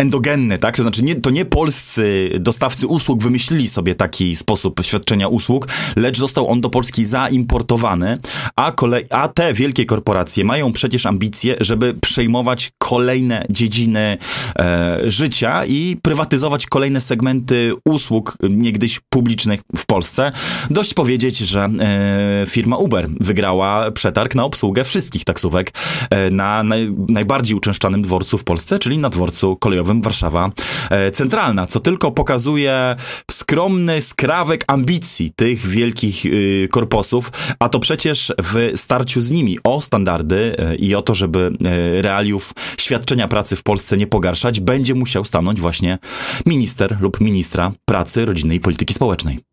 endogenny, 0.00 0.58
tak? 0.58 0.76
To 0.76 0.82
znaczy 0.82 1.02
nie, 1.02 1.16
to 1.16 1.30
nie 1.30 1.44
polscy 1.44 2.30
dostawcy 2.40 2.86
usług 2.86 3.22
wymyślili 3.22 3.68
sobie 3.68 3.94
taki 3.94 4.36
sposób 4.36 4.80
świadczenia 4.82 5.28
usług, 5.28 5.68
lecz 5.96 6.18
został 6.18 6.48
on 6.48 6.60
do 6.60 6.70
Polski 6.70 7.04
zaimportowany, 7.04 8.18
a, 8.56 8.72
kolej, 8.72 9.04
a 9.10 9.28
te 9.28 9.54
wielkie 9.54 9.84
korporacje 9.84 10.44
mają 10.44 10.72
przecież 10.72 11.06
ambicje, 11.06 11.56
żeby 11.60 11.94
przejmować 11.94 12.70
kolejne 12.78 13.44
dziedziny 13.50 14.18
e, 14.58 14.98
życia 15.04 15.66
i 15.66 15.96
prywatyzować 16.02 16.66
kolejne 16.66 17.00
segmenty 17.00 17.72
usług 17.84 18.38
niegdyś 18.50 19.00
publicznych 19.10 19.60
w 19.76 19.86
Polsce. 19.86 20.32
Dość 20.70 20.94
powiedzieć, 20.94 21.38
że 21.38 21.68
e, 21.80 22.46
firma 22.48 22.76
Uber 22.76 23.08
wygrała 23.20 23.90
przetarg 23.90 24.34
na 24.34 24.44
obsługę 24.44 24.84
wszystkich 24.84 25.24
taksówek 25.24 25.72
e, 26.10 26.30
na 26.30 26.62
naj, 26.62 26.92
najbardziej 27.08 27.56
uczęszczanym 27.56 28.02
dworcu 28.02 28.38
w 28.38 28.44
Polsce, 28.44 28.78
czyli 28.78 28.98
na 28.98 29.10
dworcu 29.10 29.56
kolejowym 29.56 29.89
Warszawa 29.94 30.50
e, 30.90 31.10
Centralna, 31.10 31.66
co 31.66 31.80
tylko 31.80 32.10
pokazuje 32.10 32.96
skromny 33.30 34.02
skrawek 34.02 34.64
ambicji 34.66 35.32
tych 35.36 35.66
wielkich 35.66 36.26
y, 36.26 36.68
korposów, 36.70 37.32
a 37.58 37.68
to 37.68 37.78
przecież 37.78 38.32
w 38.42 38.72
starciu 38.76 39.20
z 39.20 39.30
nimi 39.30 39.58
o 39.64 39.80
standardy 39.80 40.56
e, 40.58 40.74
i 40.74 40.94
o 40.94 41.02
to, 41.02 41.14
żeby 41.14 41.52
e, 41.64 42.02
realiów 42.02 42.52
świadczenia 42.78 43.28
pracy 43.28 43.56
w 43.56 43.62
Polsce 43.62 43.96
nie 43.96 44.06
pogarszać, 44.06 44.60
będzie 44.60 44.94
musiał 44.94 45.24
stanąć 45.24 45.60
właśnie 45.60 45.98
minister 46.46 46.96
lub 47.00 47.20
ministra 47.20 47.72
pracy, 47.84 48.26
rodziny 48.26 48.54
i 48.54 48.60
polityki 48.60 48.94
społecznej. 48.94 49.49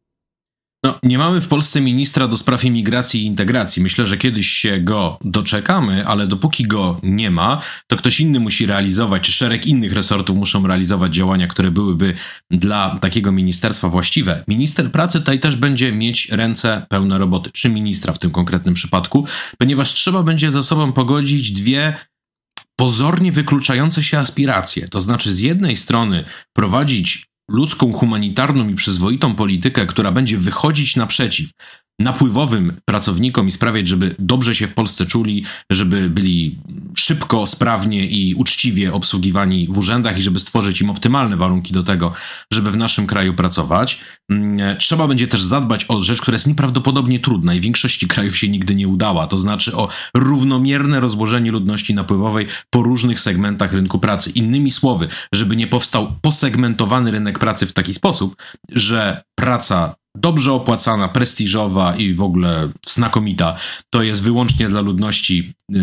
No, 0.88 1.00
nie 1.04 1.18
mamy 1.18 1.42
w 1.42 1.48
Polsce 1.48 1.82
ministra 1.82 2.28
do 2.28 2.38
spraw 2.38 2.64
imigracji 2.64 3.22
i 3.22 3.26
integracji. 3.26 3.84
Myślę, 3.84 4.06
że 4.06 4.18
kiedyś 4.18 4.48
się 4.48 4.80
go 4.80 5.18
doczekamy, 5.22 6.08
ale 6.08 6.28
dopóki 6.28 6.64
go 6.64 7.00
nie 7.04 7.32
ma, 7.32 7.62
to 7.88 7.98
ktoś 7.98 8.20
inny 8.20 8.40
musi 8.40 8.66
realizować, 8.66 9.24
czy 9.24 9.32
szereg 9.32 9.66
innych 9.66 9.94
resortów 9.94 10.38
muszą 10.38 10.68
realizować 10.68 11.16
działania, 11.16 11.48
które 11.48 11.72
byłyby 11.72 12.14
dla 12.52 13.00
takiego 13.02 13.32
ministerstwa 13.32 13.90
właściwe. 13.90 14.44
Minister 14.48 14.92
pracy 14.92 15.20
tutaj 15.20 15.40
też 15.40 15.56
będzie 15.56 15.92
mieć 15.92 16.30
ręce 16.30 16.86
pełne 16.90 17.18
roboty, 17.18 17.52
czy 17.54 17.70
ministra 17.70 18.14
w 18.14 18.20
tym 18.20 18.32
konkretnym 18.32 18.74
przypadku, 18.74 19.26
ponieważ 19.58 19.94
trzeba 19.94 20.24
będzie 20.24 20.52
ze 20.52 20.64
sobą 20.64 20.92
pogodzić 20.92 21.52
dwie 21.52 21.94
pozornie 22.76 23.32
wykluczające 23.32 24.04
się 24.04 24.20
aspiracje. 24.20 24.88
To 24.88 25.00
znaczy, 25.00 25.34
z 25.34 25.40
jednej 25.40 25.78
strony 25.78 26.24
prowadzić 26.54 27.28
ludzką, 27.50 27.94
humanitarną 27.94 28.68
i 28.68 28.76
przyzwoitą 28.76 29.36
politykę, 29.36 29.86
która 29.86 30.12
będzie 30.12 30.38
wychodzić 30.38 30.96
naprzeciw 30.96 31.50
napływowym 32.00 32.74
pracownikom 32.86 33.48
i 33.48 33.52
sprawiać, 33.52 33.88
żeby 33.88 34.16
dobrze 34.20 34.56
się 34.56 34.68
w 34.68 34.74
Polsce 34.74 35.06
czuli, 35.06 35.46
żeby 35.70 36.10
byli 36.10 36.58
szybko, 36.96 37.46
sprawnie 37.46 38.06
i 38.06 38.36
uczciwie 38.36 38.94
obsługiwani 38.94 39.68
w 39.72 39.78
urzędach 39.78 40.18
i 40.18 40.22
żeby 40.22 40.40
stworzyć 40.40 40.82
im 40.82 40.90
optymalne 40.90 41.38
warunki 41.38 41.74
do 41.74 41.84
tego, 41.84 42.14
żeby 42.54 42.72
w 42.72 42.78
naszym 42.78 43.08
kraju 43.08 43.34
pracować. 43.34 44.00
Mm, 44.30 44.78
trzeba 44.78 45.08
będzie 45.08 45.28
też 45.28 45.42
zadbać 45.42 45.86
o 45.88 46.02
rzecz, 46.02 46.22
która 46.22 46.36
jest 46.36 46.48
nieprawdopodobnie 46.48 47.20
trudna 47.20 47.54
i 47.54 47.60
w 47.60 47.64
większości 47.64 48.08
krajów 48.18 48.38
się 48.38 48.50
nigdy 48.50 48.76
nie 48.76 48.88
udała, 48.88 49.28
to 49.28 49.38
znaczy 49.38 49.76
o 49.76 49.90
równomierne 50.14 51.00
rozłożenie 51.00 51.52
ludności 51.52 51.94
napływowej 51.94 52.46
po 52.70 52.84
różnych 52.84 53.20
segmentach 53.20 53.74
rynku 53.74 54.00
pracy. 54.00 54.30
Innymi 54.30 54.72
słowy, 54.72 55.08
żeby 55.34 55.56
nie 55.56 55.68
powstał 55.68 56.14
posegmentowany 56.22 57.12
rynek 57.12 57.40
pracy 57.40 57.66
w 57.66 57.74
taki 57.74 57.94
sposób, 57.94 58.36
że 58.72 59.24
praca 59.36 59.96
dobrze 60.20 60.54
opłacana, 60.54 61.08
prestiżowa 61.08 61.96
i 61.96 62.14
w 62.14 62.24
ogóle 62.24 62.72
znakomita, 62.88 63.56
to 63.90 64.04
jest 64.04 64.24
wyłącznie 64.24 64.70
dla 64.70 64.82
ludności 64.82 65.54
y, 65.76 65.78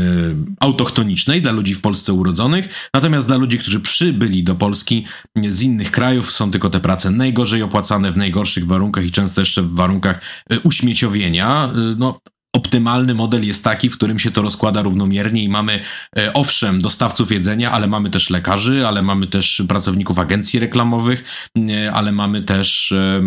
autochtonicznej, 0.61 1.43
dla 1.43 1.53
ludzi 1.53 1.75
w 1.75 1.81
Polsce 1.81 2.13
urodzonych. 2.13 2.91
Natomiast 2.95 3.27
dla 3.27 3.37
ludzi, 3.37 3.59
którzy 3.59 3.81
przybyli 3.81 4.45
do 4.45 4.55
Polski 4.55 5.05
z 5.49 5.63
innych 5.63 5.91
krajów, 5.91 6.33
są 6.33 6.51
tylko 6.51 6.71
te 6.71 6.81
prace 6.81 7.11
najgorzej 7.11 7.63
opłacane, 7.63 8.13
w 8.13 8.17
najgorszych 8.17 8.67
warunkach 8.67 9.05
i 9.05 9.11
często 9.11 9.41
jeszcze 9.41 9.63
w 9.63 9.75
warunkach 9.75 10.21
y, 10.53 10.61
uśmieciowienia. 10.61 11.73
Y, 11.93 11.97
no, 11.97 12.21
optymalny 12.55 13.15
model 13.15 13.47
jest 13.47 13.65
taki, 13.65 13.91
w 13.91 13.97
którym 13.97 14.19
się 14.19 14.31
to 14.31 14.43
rozkłada 14.43 14.83
równomiernie 14.83 15.43
i 15.43 15.49
mamy 15.49 15.81
e, 16.19 16.33
owszem 16.33 16.81
dostawców 16.81 17.33
jedzenia, 17.33 17.71
ale 17.71 17.87
mamy 17.87 18.11
też 18.11 18.31
lekarzy, 18.31 18.87
ale 18.87 19.03
mamy 19.03 19.27
też 19.27 19.63
pracowników 19.69 20.19
agencji 20.19 20.61
reklamowych, 20.61 21.49
e, 21.71 21.93
ale 21.93 22.13
mamy 22.13 22.43
też 22.43 22.93
e, 22.93 23.23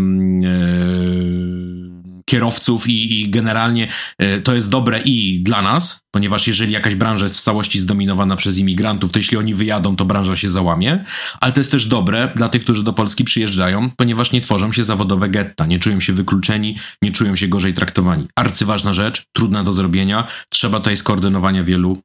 kierowców 2.29 2.87
i, 2.89 3.21
i 3.21 3.29
generalnie 3.29 3.87
e, 4.19 4.41
to 4.41 4.55
jest 4.55 4.69
dobre 4.69 5.01
i 5.05 5.39
dla 5.39 5.61
nas, 5.61 5.99
ponieważ 6.11 6.47
jeżeli 6.47 6.71
jakaś 6.71 6.95
branża 6.95 7.25
jest 7.25 7.37
w 7.37 7.41
całości 7.41 7.79
zdominowana 7.79 8.35
przez 8.35 8.57
imigrantów, 8.57 9.11
to 9.11 9.19
jeśli 9.19 9.37
oni 9.37 9.53
wyjadą, 9.53 9.95
to 9.95 10.05
branża 10.05 10.35
się 10.35 10.49
załamie, 10.49 11.05
ale 11.41 11.53
to 11.53 11.59
jest 11.59 11.71
też 11.71 11.87
dobre 11.87 12.31
dla 12.35 12.49
tych, 12.49 12.63
którzy 12.63 12.83
do 12.83 12.93
Polski 12.93 13.23
przyjeżdżają, 13.23 13.89
ponieważ 13.97 14.31
nie 14.31 14.41
tworzą 14.41 14.71
się 14.71 14.83
zawodowe 14.83 15.29
getta, 15.29 15.65
nie 15.65 15.79
czują 15.79 15.99
się 15.99 16.13
wykluczeni, 16.13 16.77
nie 17.01 17.11
czują 17.11 17.35
się 17.35 17.47
gorzej 17.47 17.73
traktowani. 17.73 18.27
Arcyważna 18.35 18.93
rzecz, 18.93 19.23
trudna 19.33 19.63
do 19.63 19.73
zrobienia, 19.73 20.27
trzeba 20.49 20.79
tutaj 20.79 20.97
skoordynowania 20.97 21.63
wielu 21.63 22.01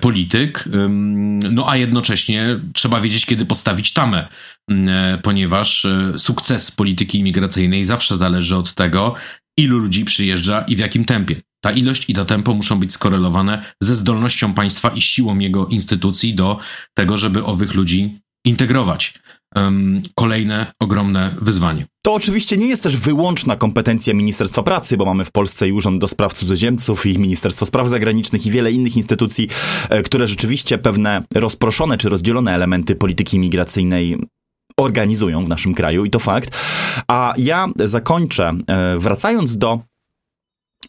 polityk, 0.00 0.68
no 1.50 1.70
a 1.70 1.76
jednocześnie 1.76 2.60
trzeba 2.72 3.00
wiedzieć, 3.00 3.26
kiedy 3.26 3.46
postawić 3.46 3.92
tamę, 3.92 4.28
e, 4.70 5.18
ponieważ 5.22 5.86
sukces 6.16 6.70
polityki 6.70 7.18
imigracyjnej 7.18 7.84
zawsze 7.84 8.16
zależy 8.16 8.56
od 8.56 8.74
tego, 8.74 9.14
ilu 9.58 9.78
ludzi 9.78 10.04
przyjeżdża 10.04 10.60
i 10.60 10.76
w 10.76 10.78
jakim 10.78 11.04
tempie. 11.04 11.36
Ta 11.64 11.70
ilość 11.70 12.10
i 12.10 12.14
to 12.14 12.24
tempo 12.24 12.54
muszą 12.54 12.80
być 12.80 12.92
skorelowane 12.92 13.64
ze 13.82 13.94
zdolnością 13.94 14.54
państwa 14.54 14.88
i 14.88 15.00
siłą 15.00 15.38
jego 15.38 15.66
instytucji 15.66 16.34
do 16.34 16.58
tego, 16.94 17.16
żeby 17.16 17.44
owych 17.44 17.74
ludzi 17.74 18.18
integrować. 18.44 19.14
Um, 19.64 20.02
kolejne 20.14 20.72
ogromne 20.80 21.34
wyzwanie. 21.40 21.86
To 22.02 22.14
oczywiście 22.14 22.56
nie 22.56 22.66
jest 22.66 22.82
też 22.82 22.96
wyłączna 22.96 23.56
kompetencja 23.56 24.14
Ministerstwa 24.14 24.62
Pracy, 24.62 24.96
bo 24.96 25.04
mamy 25.04 25.24
w 25.24 25.30
Polsce 25.30 25.68
i 25.68 25.72
Urząd 25.72 26.00
do 26.00 26.08
Spraw 26.08 26.32
Cudzoziemców, 26.32 27.06
i 27.06 27.18
Ministerstwo 27.18 27.66
Spraw 27.66 27.88
Zagranicznych, 27.88 28.46
i 28.46 28.50
wiele 28.50 28.72
innych 28.72 28.96
instytucji, 28.96 29.48
e, 29.88 30.02
które 30.02 30.26
rzeczywiście 30.26 30.78
pewne 30.78 31.22
rozproszone 31.34 31.98
czy 31.98 32.08
rozdzielone 32.08 32.54
elementy 32.54 32.96
polityki 32.96 33.38
migracyjnej 33.38 34.18
organizują 34.76 35.44
w 35.44 35.48
naszym 35.48 35.74
kraju 35.74 36.04
i 36.04 36.10
to 36.10 36.18
fakt. 36.18 36.50
A 37.08 37.34
ja 37.36 37.68
zakończę 37.84 38.52
e, 38.66 38.98
wracając 38.98 39.58
do 39.58 39.80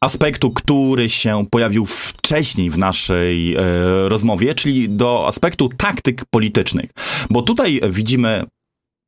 aspektu, 0.02 0.52
który 0.52 1.10
się 1.10 1.46
pojawił 1.52 1.86
wcześniej 1.86 2.70
w 2.70 2.78
naszej 2.78 3.56
e, 3.56 3.60
rozmowie, 4.10 4.56
czyli 4.56 4.90
do 4.90 5.28
aspektu 5.28 5.70
taktyk 5.78 6.26
politycznych. 6.32 6.90
Bo 7.30 7.42
tutaj 7.42 7.82
widzimy 7.90 8.46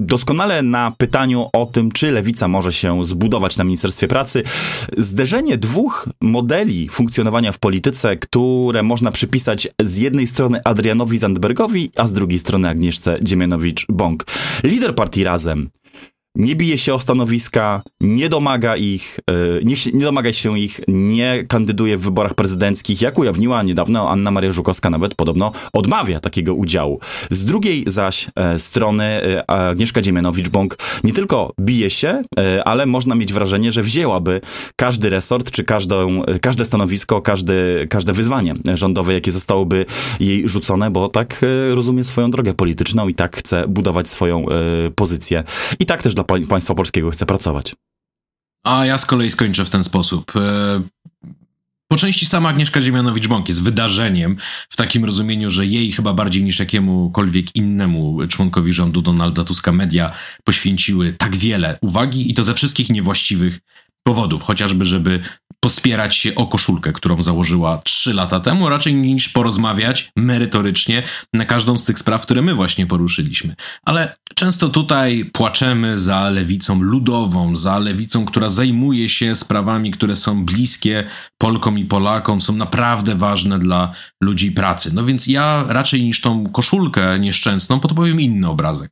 doskonale 0.06 0.62
na 0.62 0.92
pytaniu 0.98 1.50
o 1.54 1.66
tym, 1.66 1.92
czy 1.92 2.12
lewica 2.12 2.48
może 2.48 2.74
się 2.74 3.06
zbudować 3.06 3.58
na 3.58 3.64
Ministerstwie 3.64 4.08
Pracy, 4.08 4.44
zderzenie 4.98 5.58
dwóch 5.58 6.10
modeli 6.22 6.90
funkcjonowania 6.90 7.52
w 7.52 7.60
polityce, 7.60 8.18
które 8.18 8.84
można 8.84 9.12
przypisać 9.12 9.68
z 9.82 9.98
jednej 9.98 10.28
strony 10.28 10.62
Adrianowi 10.64 11.18
Zandbergowi, 11.18 11.92
a 11.98 12.08
z 12.08 12.14
drugiej 12.14 12.40
strony 12.40 12.70
Agnieszce 12.70 13.18
Dziemianowicz-Bąk. 13.22 14.24
Lider 14.64 14.96
partii 14.96 15.24
Razem 15.24 15.70
nie 16.36 16.56
bije 16.56 16.78
się 16.78 16.94
o 16.94 17.00
stanowiska, 17.00 17.82
nie 18.02 18.30
domaga 18.30 18.76
ich, 18.76 19.20
e, 19.30 19.64
nie, 19.64 19.76
nie, 19.94 20.04
domaga 20.04 20.34
się 20.34 20.60
ich, 20.60 20.82
nie 20.88 21.44
kandyduje 21.48 21.98
w 21.98 22.02
wyborach 22.02 22.34
prezydenckich, 22.34 23.02
jak 23.02 23.20
ujawniła 23.20 23.64
niedawno 23.64 24.10
Anna 24.10 24.32
Maria 24.32 24.52
Żukowska, 24.52 24.90
nawet 24.90 25.16
podobno 25.16 25.52
odmawia 25.74 26.20
takiego 26.20 26.56
udziału. 26.56 27.00
Z 27.32 27.46
drugiej 27.46 27.84
zaś 27.88 28.28
e, 28.36 28.60
strony 28.60 29.04
e, 29.04 29.50
Agnieszka 29.50 30.02
Dziemianowicz-Bąk 30.02 30.78
nie 31.04 31.14
tylko 31.14 31.54
bije 31.60 31.90
się, 31.90 32.24
ale 32.66 32.86
można 32.86 33.16
mieć 33.16 33.34
wrażenie, 33.34 33.72
że 33.72 33.82
wzięłaby 33.82 34.42
każdy 34.76 35.10
resort, 35.10 35.52
czy 35.52 35.64
każdą, 35.64 36.22
każde 36.42 36.66
stanowisko, 36.66 37.22
każdy, 37.22 37.88
każde 37.90 38.14
wyzwanie 38.14 38.54
rządowe, 38.74 39.14
jakie 39.14 39.32
zostałoby 39.32 39.86
jej 40.20 40.50
rzucone, 40.50 40.92
bo 40.92 41.10
tak 41.10 41.42
rozumie 41.74 42.04
swoją 42.04 42.32
drogę 42.32 42.54
polityczną 42.54 43.08
i 43.08 43.16
tak 43.16 43.38
chce 43.38 43.68
budować 43.68 44.10
swoją 44.10 44.46
pozycję. 44.96 45.44
I 45.80 45.86
tak 45.86 46.04
też 46.04 46.14
dla 46.24 46.48
państwa 46.48 46.76
polskiego 46.76 47.12
chce 47.12 47.26
pracować. 47.26 47.76
A 48.64 48.86
ja 48.86 48.98
z 48.98 49.06
kolei 49.06 49.32
skończę 49.32 49.66
w 49.66 49.70
ten 49.70 49.84
sposób. 49.84 50.36
E, 50.36 50.82
po 51.88 51.98
części 51.98 52.26
sama 52.26 52.50
Agnieszka 52.50 52.82
Dziemianowicz-Bąk 52.82 53.48
jest 53.48 53.64
wydarzeniem 53.64 54.38
w 54.70 54.76
takim 54.76 55.06
rozumieniu, 55.06 55.50
że 55.50 55.66
jej 55.66 55.92
chyba 55.92 56.14
bardziej 56.14 56.44
niż 56.44 56.60
jakiemukolwiek 56.60 57.56
innemu 57.56 58.28
członkowi 58.28 58.74
rządu 58.74 59.02
Donalda 59.02 59.44
Tuska 59.44 59.72
media 59.72 60.12
poświęciły 60.44 61.12
tak 61.12 61.36
wiele 61.36 61.78
uwagi 61.82 62.32
i 62.32 62.34
to 62.34 62.44
ze 62.44 62.54
wszystkich 62.54 62.90
niewłaściwych 62.90 63.60
powodów, 64.04 64.44
chociażby 64.44 64.86
żeby 64.86 65.20
pospierać 65.64 66.16
się 66.16 66.36
o 66.36 66.48
koszulkę, 66.48 66.94
którą 66.94 67.22
założyła 67.22 67.82
trzy 67.84 68.14
lata 68.14 68.40
temu, 68.40 68.70
raczej 68.70 68.96
niż 68.96 69.30
porozmawiać 69.30 70.12
merytorycznie 70.16 71.04
na 71.34 71.46
każdą 71.46 71.78
z 71.78 71.84
tych 71.84 72.00
spraw, 72.00 72.22
które 72.22 72.42
my 72.42 72.54
właśnie 72.54 72.86
poruszyliśmy. 72.86 73.56
Ale 73.86 74.16
często 74.36 74.70
tutaj 74.70 75.26
płaczemy 75.34 75.98
za 75.98 76.30
lewicą 76.30 76.82
ludową, 76.82 77.56
za 77.56 77.80
lewicą, 77.80 78.26
która 78.26 78.50
zajmuje 78.50 79.10
się 79.10 79.36
sprawami, 79.36 79.92
które 79.92 80.16
są 80.16 80.46
bliskie 80.46 81.04
Polkom 81.38 81.78
i 81.78 81.86
Polakom, 81.86 82.42
są 82.42 82.54
naprawdę 82.54 83.16
ważne 83.16 83.60
dla 83.60 83.92
ludzi 84.24 84.52
pracy. 84.52 84.92
No 84.94 85.06
więc 85.06 85.28
ja 85.28 85.64
raczej 85.68 86.04
niż 86.04 86.22
tą 86.22 86.50
koszulkę 86.50 87.20
nieszczęsną 87.20 87.80
podpowiem 87.80 88.22
inny 88.22 88.50
obrazek. 88.50 88.92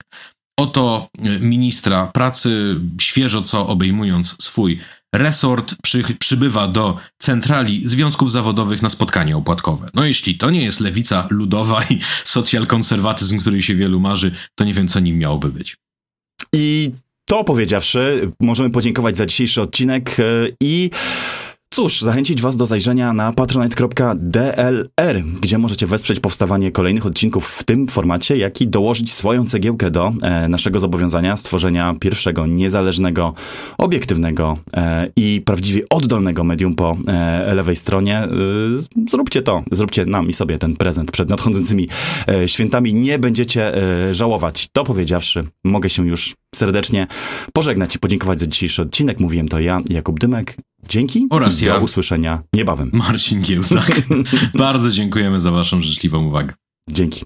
Oto 0.60 1.10
ministra 1.40 2.08
pracy, 2.08 2.76
świeżo 3.02 3.42
co 3.42 3.68
obejmując 3.68 4.36
swój 4.44 4.80
resort 5.14 5.76
przy, 5.84 6.04
przybywa 6.20 6.68
do 6.68 6.98
centrali 7.18 7.88
związków 7.88 8.32
zawodowych 8.32 8.82
na 8.82 8.90
spotkanie 8.90 9.38
opłatkowe. 9.38 9.90
No 9.94 10.06
jeśli 10.06 10.38
to 10.38 10.50
nie 10.50 10.64
jest 10.64 10.80
lewica 10.80 11.28
ludowa 11.30 11.84
i 11.90 12.00
socjalkonserwatyzm, 12.24 13.40
który 13.40 13.62
się 13.62 13.76
wielu 13.76 14.00
marzy, 14.00 14.32
to 14.56 14.64
nie 14.64 14.74
wiem, 14.74 14.88
co 14.88 15.00
nim 15.00 15.18
miałoby 15.18 15.50
być. 15.50 15.78
I 16.54 16.92
to 17.26 17.44
powiedziawszy, 17.44 18.32
możemy 18.40 18.70
podziękować 18.70 19.18
za 19.18 19.26
dzisiejszy 19.26 19.62
odcinek 19.62 20.20
e, 20.20 20.24
i 20.62 20.90
Cóż, 21.74 22.02
zachęcić 22.02 22.42
Was 22.42 22.56
do 22.56 22.66
zajrzenia 22.66 23.14
na 23.14 23.34
patronite.dlr, 23.34 25.24
gdzie 25.42 25.58
możecie 25.58 25.88
wesprzeć 25.88 26.20
powstawanie 26.20 26.72
kolejnych 26.72 27.06
odcinków 27.06 27.48
w 27.48 27.64
tym 27.64 27.88
formacie, 27.88 28.38
jak 28.38 28.62
i 28.62 28.68
dołożyć 28.68 29.14
swoją 29.14 29.46
cegiełkę 29.46 29.92
do 29.92 30.12
e, 30.22 30.48
naszego 30.48 30.80
zobowiązania 30.80 31.38
stworzenia 31.38 31.96
pierwszego 32.00 32.46
niezależnego, 32.46 33.34
obiektywnego 33.78 34.58
e, 34.74 35.08
i 35.16 35.42
prawdziwie 35.46 35.82
oddolnego 35.90 36.44
medium 36.44 36.76
po 36.76 36.98
e, 37.08 37.54
lewej 37.56 37.76
stronie. 37.76 38.18
E, 38.18 38.30
zróbcie 39.10 39.42
to, 39.42 39.64
zróbcie 39.72 40.06
nam 40.06 40.30
i 40.30 40.34
sobie 40.34 40.58
ten 40.58 40.76
prezent 40.76 41.12
przed 41.12 41.30
nadchodzącymi 41.30 41.90
e, 42.28 42.48
świętami. 42.48 42.94
Nie 42.94 43.20
będziecie 43.20 43.76
e, 43.76 44.14
żałować. 44.14 44.68
To 44.72 44.84
powiedziawszy, 44.84 45.44
mogę 45.64 45.90
się 45.90 46.08
już 46.08 46.36
serdecznie 46.56 47.08
pożegnać 47.54 47.96
i 47.96 48.00
podziękować 48.00 48.40
za 48.40 48.48
dzisiejszy 48.48 48.82
odcinek. 48.82 49.20
Mówiłem 49.20 49.48
to 49.48 49.60
ja, 49.60 49.80
Jakub 49.90 50.20
Dymek. 50.20 50.56
Dzięki 50.88 51.28
oraz 51.30 51.62
ja. 51.62 51.74
Do 51.74 51.80
usłyszenia 51.80 52.44
niebawem. 52.54 52.90
Marcin 52.94 53.42
Giełzak. 53.42 54.02
Bardzo 54.54 54.92
dziękujemy 54.92 55.40
za 55.40 55.52
waszą 55.52 55.82
życzliwą 55.82 56.26
uwagę. 56.26 56.54
Dzięki. 56.90 57.24